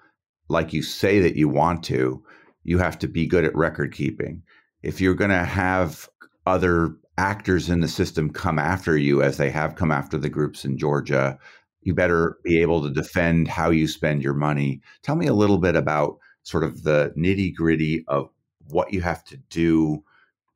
[0.48, 2.22] like you say that you want to.
[2.64, 4.42] You have to be good at record keeping.
[4.82, 6.09] If you're going to have
[6.46, 10.65] other actors in the system come after you as they have come after the groups
[10.65, 11.39] in Georgia,
[11.83, 14.81] you better be able to defend how you spend your money.
[15.03, 18.31] Tell me a little bit about sort of the nitty gritty of
[18.69, 20.03] what you have to do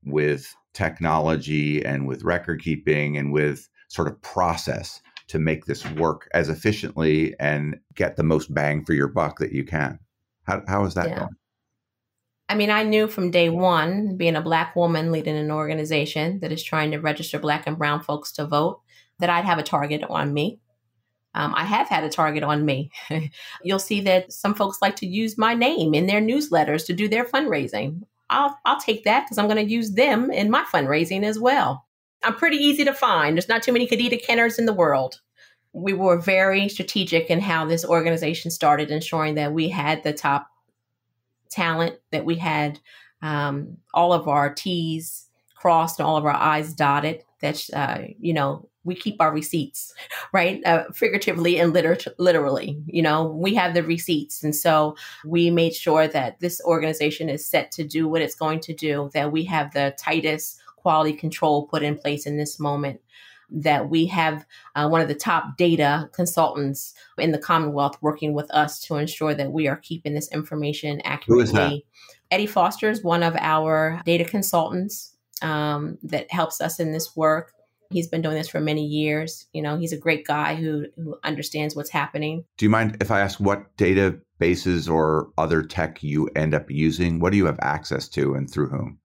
[0.04, 6.28] with technology and with record keeping and with sort of process to make this work
[6.34, 9.98] as efficiently and get the most bang for your buck that you can.
[10.44, 11.18] How, how is that yeah.
[11.20, 11.36] going?
[12.48, 16.52] I mean, I knew from day one, being a Black woman leading an organization that
[16.52, 18.82] is trying to register Black and Brown folks to vote,
[19.18, 20.60] that I'd have a target on me.
[21.34, 22.90] Um, I have had a target on me.
[23.64, 27.08] You'll see that some folks like to use my name in their newsletters to do
[27.08, 28.02] their fundraising.
[28.30, 31.86] I'll, I'll take that because I'm going to use them in my fundraising as well.
[32.22, 33.36] I'm pretty easy to find.
[33.36, 35.20] There's not too many Kadida Kenners in the world.
[35.72, 40.48] We were very strategic in how this organization started, ensuring that we had the top
[41.54, 42.80] talent, that we had
[43.22, 47.22] um, all of our T's crossed and all of our I's dotted.
[47.40, 49.94] That uh, you know we keep our receipts,
[50.32, 50.60] right?
[50.64, 52.82] Uh, figuratively and liter- literally.
[52.86, 54.44] You know, we have the receipts.
[54.44, 58.60] And so we made sure that this organization is set to do what it's going
[58.60, 63.00] to do, that we have the tightest quality control put in place in this moment
[63.50, 68.50] that we have uh, one of the top data consultants in the Commonwealth working with
[68.50, 71.84] us to ensure that we are keeping this information accurately.
[72.30, 77.52] Eddie Foster is one of our data consultants um, that helps us in this work.
[77.90, 79.46] He's been doing this for many years.
[79.52, 82.44] You know, he's a great guy who who understands what's happening.
[82.56, 87.20] Do you mind if I ask what databases or other tech you end up using?
[87.20, 88.98] What do you have access to and through whom?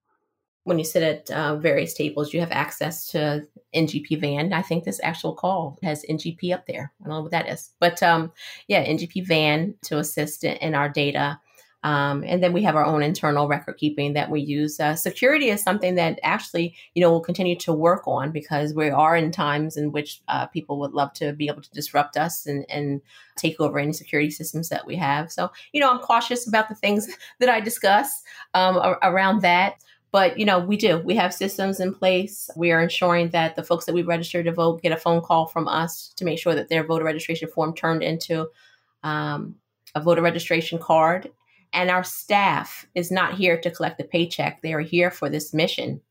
[0.69, 4.53] When you sit at uh, various tables, you have access to NGP Van.
[4.53, 6.93] I think this actual call has NGP up there.
[7.01, 8.31] I don't know what that is, but um,
[8.67, 11.39] yeah, NGP Van to assist in our data.
[11.81, 14.79] Um, and then we have our own internal record keeping that we use.
[14.79, 18.91] Uh, security is something that actually, you know, we'll continue to work on because we
[18.91, 22.45] are in times in which uh, people would love to be able to disrupt us
[22.45, 23.01] and, and
[23.37, 25.31] take over any security systems that we have.
[25.31, 27.07] So, you know, I'm cautious about the things
[27.39, 28.21] that I discuss
[28.53, 29.81] um, around that.
[30.11, 30.99] But you know, we do.
[30.99, 32.49] We have systems in place.
[32.55, 35.45] We are ensuring that the folks that we register to vote get a phone call
[35.45, 38.47] from us to make sure that their voter registration form turned into
[39.03, 39.55] um,
[39.95, 41.29] a voter registration card.
[41.71, 44.61] And our staff is not here to collect a paycheck.
[44.61, 46.01] They are here for this mission.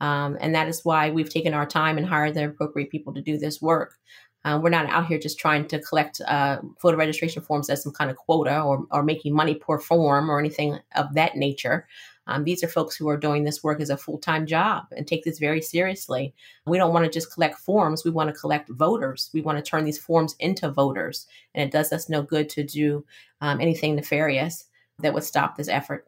[0.00, 3.20] Um, and that is why we've taken our time and hired the appropriate people to
[3.20, 3.98] do this work.
[4.44, 7.92] Uh, we're not out here just trying to collect uh, voter registration forms as some
[7.92, 11.86] kind of quota or, or making money per form or anything of that nature.
[12.26, 15.06] Um, these are folks who are doing this work as a full time job and
[15.06, 16.34] take this very seriously.
[16.66, 19.30] We don't want to just collect forms, we want to collect voters.
[19.32, 21.26] We want to turn these forms into voters.
[21.54, 23.04] And it does us no good to do
[23.40, 24.66] um, anything nefarious
[25.00, 26.06] that would stop this effort.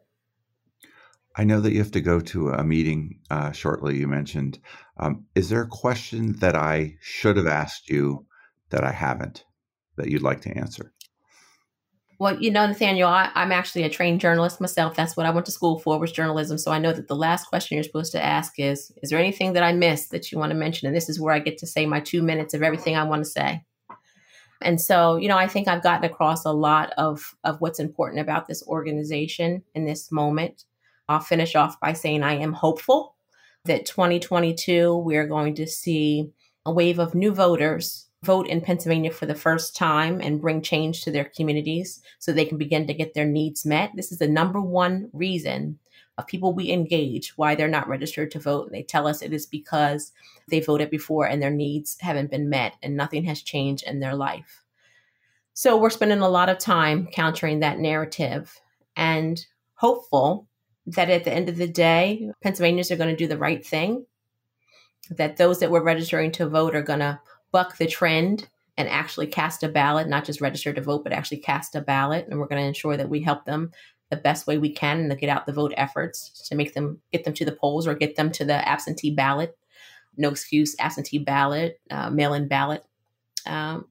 [1.37, 4.59] I know that you have to go to a meeting uh, shortly, you mentioned.
[4.97, 8.25] Um, is there a question that I should have asked you
[8.69, 9.43] that I haven't
[9.97, 10.93] that you'd like to answer?
[12.17, 14.95] Well, you know, Nathaniel, I, am actually a trained journalist myself.
[14.95, 16.57] That's what I went to school for was journalism.
[16.57, 19.53] So I know that the last question you're supposed to ask is, is there anything
[19.53, 20.87] that I missed that you want to mention?
[20.87, 23.23] And this is where I get to say my two minutes of everything I want
[23.25, 23.65] to say.
[24.61, 28.21] And so, you know, I think I've gotten across a lot of, of what's important
[28.21, 30.63] about this organization in this moment.
[31.09, 33.15] I'll finish off by saying I am hopeful
[33.65, 36.31] that 2022, we're going to see
[36.65, 41.03] a wave of new voters vote in Pennsylvania for the first time and bring change
[41.03, 43.91] to their communities so they can begin to get their needs met.
[43.95, 45.79] This is the number one reason
[46.17, 48.71] of people we engage why they're not registered to vote.
[48.71, 50.11] They tell us it is because
[50.49, 54.15] they voted before and their needs haven't been met and nothing has changed in their
[54.15, 54.63] life.
[55.53, 58.59] So we're spending a lot of time countering that narrative
[58.95, 59.45] and
[59.75, 60.47] hopeful
[60.87, 64.05] that at the end of the day, Pennsylvanians are going to do the right thing,
[65.09, 67.19] that those that were registering to vote are going to
[67.55, 71.37] buck the trend and actually cast a ballot, not just register to vote, but actually
[71.37, 72.27] cast a ballot.
[72.27, 73.71] And we're going to ensure that we help them
[74.09, 76.99] the best way we can in the get out the vote efforts to make them
[77.13, 79.57] get them to the polls or get them to the absentee ballot.
[80.17, 82.83] No excuse, absentee ballot, uh, mail in ballot.
[83.45, 83.85] Um,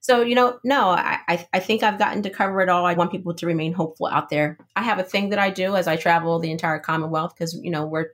[0.00, 2.84] so, you know, no, I, I think I've gotten to cover it all.
[2.84, 4.58] I want people to remain hopeful out there.
[4.76, 7.70] I have a thing that I do as I travel the entire Commonwealth because, you
[7.70, 8.10] know, we're,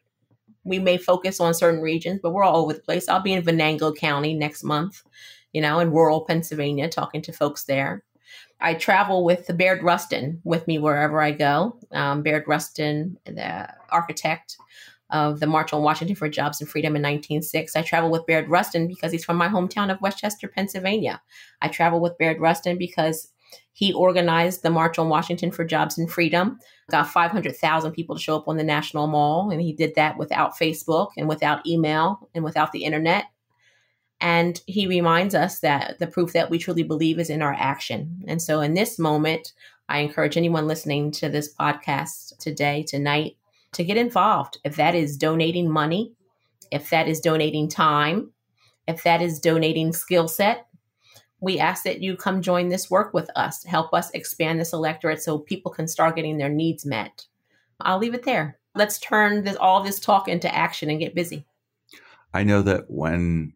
[0.65, 3.09] we may focus on certain regions, but we're all over the place.
[3.09, 5.03] I'll be in Venango County next month,
[5.53, 8.03] you know, in rural Pennsylvania, talking to folks there.
[8.61, 11.79] I travel with Bayard Rustin with me wherever I go.
[11.93, 14.57] Um, Bayard Rustin, the architect
[15.11, 17.77] of the March on Washington for Jobs and Freedom in 1906.
[17.77, 21.21] I travel with Bayard Rustin because he's from my hometown of West Chester, Pennsylvania.
[21.61, 23.29] I travel with Bayard Rustin because
[23.75, 26.59] he organized the March on Washington for Jobs and Freedom,
[26.91, 30.57] got 500,000 people to show up on the National Mall, and he did that without
[30.57, 33.25] Facebook and without email and without the internet.
[34.21, 38.23] And he reminds us that the proof that we truly believe is in our action.
[38.29, 39.53] And so in this moment,
[39.89, 43.37] I encourage anyone listening to this podcast today, tonight,
[43.73, 44.59] to get involved.
[44.65, 46.13] If that is donating money,
[46.71, 48.31] if that is donating time,
[48.87, 50.69] if that is donating skill set,
[51.45, 55.23] we ask that you come join this work with us, help us expand this electorate
[55.23, 57.27] so people can start getting their needs met.
[57.81, 58.59] I'll leave it there.
[58.75, 61.45] Let's turn this, all this talk into action and get busy.
[62.33, 63.53] I know that when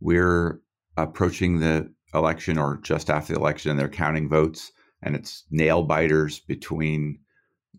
[0.00, 0.60] we're
[0.96, 4.72] approaching the election or just after the election and they're counting votes
[5.02, 7.18] and it's nail biters between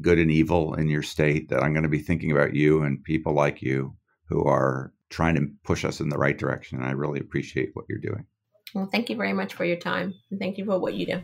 [0.01, 3.03] good and evil in your state that I'm going to be thinking about you and
[3.03, 3.95] people like you
[4.25, 6.79] who are trying to push us in the right direction.
[6.79, 8.25] And I really appreciate what you're doing.
[8.73, 11.21] Well, thank you very much for your time and thank you for what you do.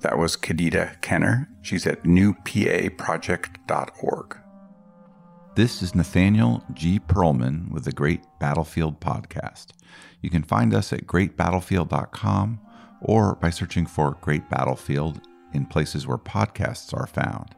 [0.00, 1.48] That was Kadida Kenner.
[1.62, 4.36] She's at newpaproject.org.
[5.56, 7.00] This is Nathaniel G.
[7.00, 9.72] Pearlman with the Great Battlefield Podcast.
[10.22, 12.60] You can find us at greatbattlefield.com
[13.00, 17.55] or by searching for Great Battlefield in places where podcasts are found.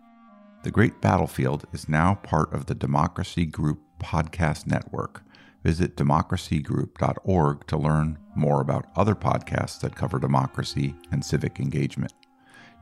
[0.68, 5.22] The Great Battlefield is now part of the Democracy Group Podcast Network.
[5.64, 12.12] Visit democracygroup.org to learn more about other podcasts that cover democracy and civic engagement.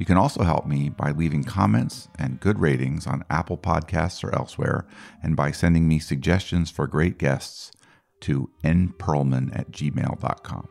[0.00, 4.34] You can also help me by leaving comments and good ratings on Apple Podcasts or
[4.34, 4.84] elsewhere,
[5.22, 7.70] and by sending me suggestions for great guests
[8.22, 10.68] to nperlman at gmail.com.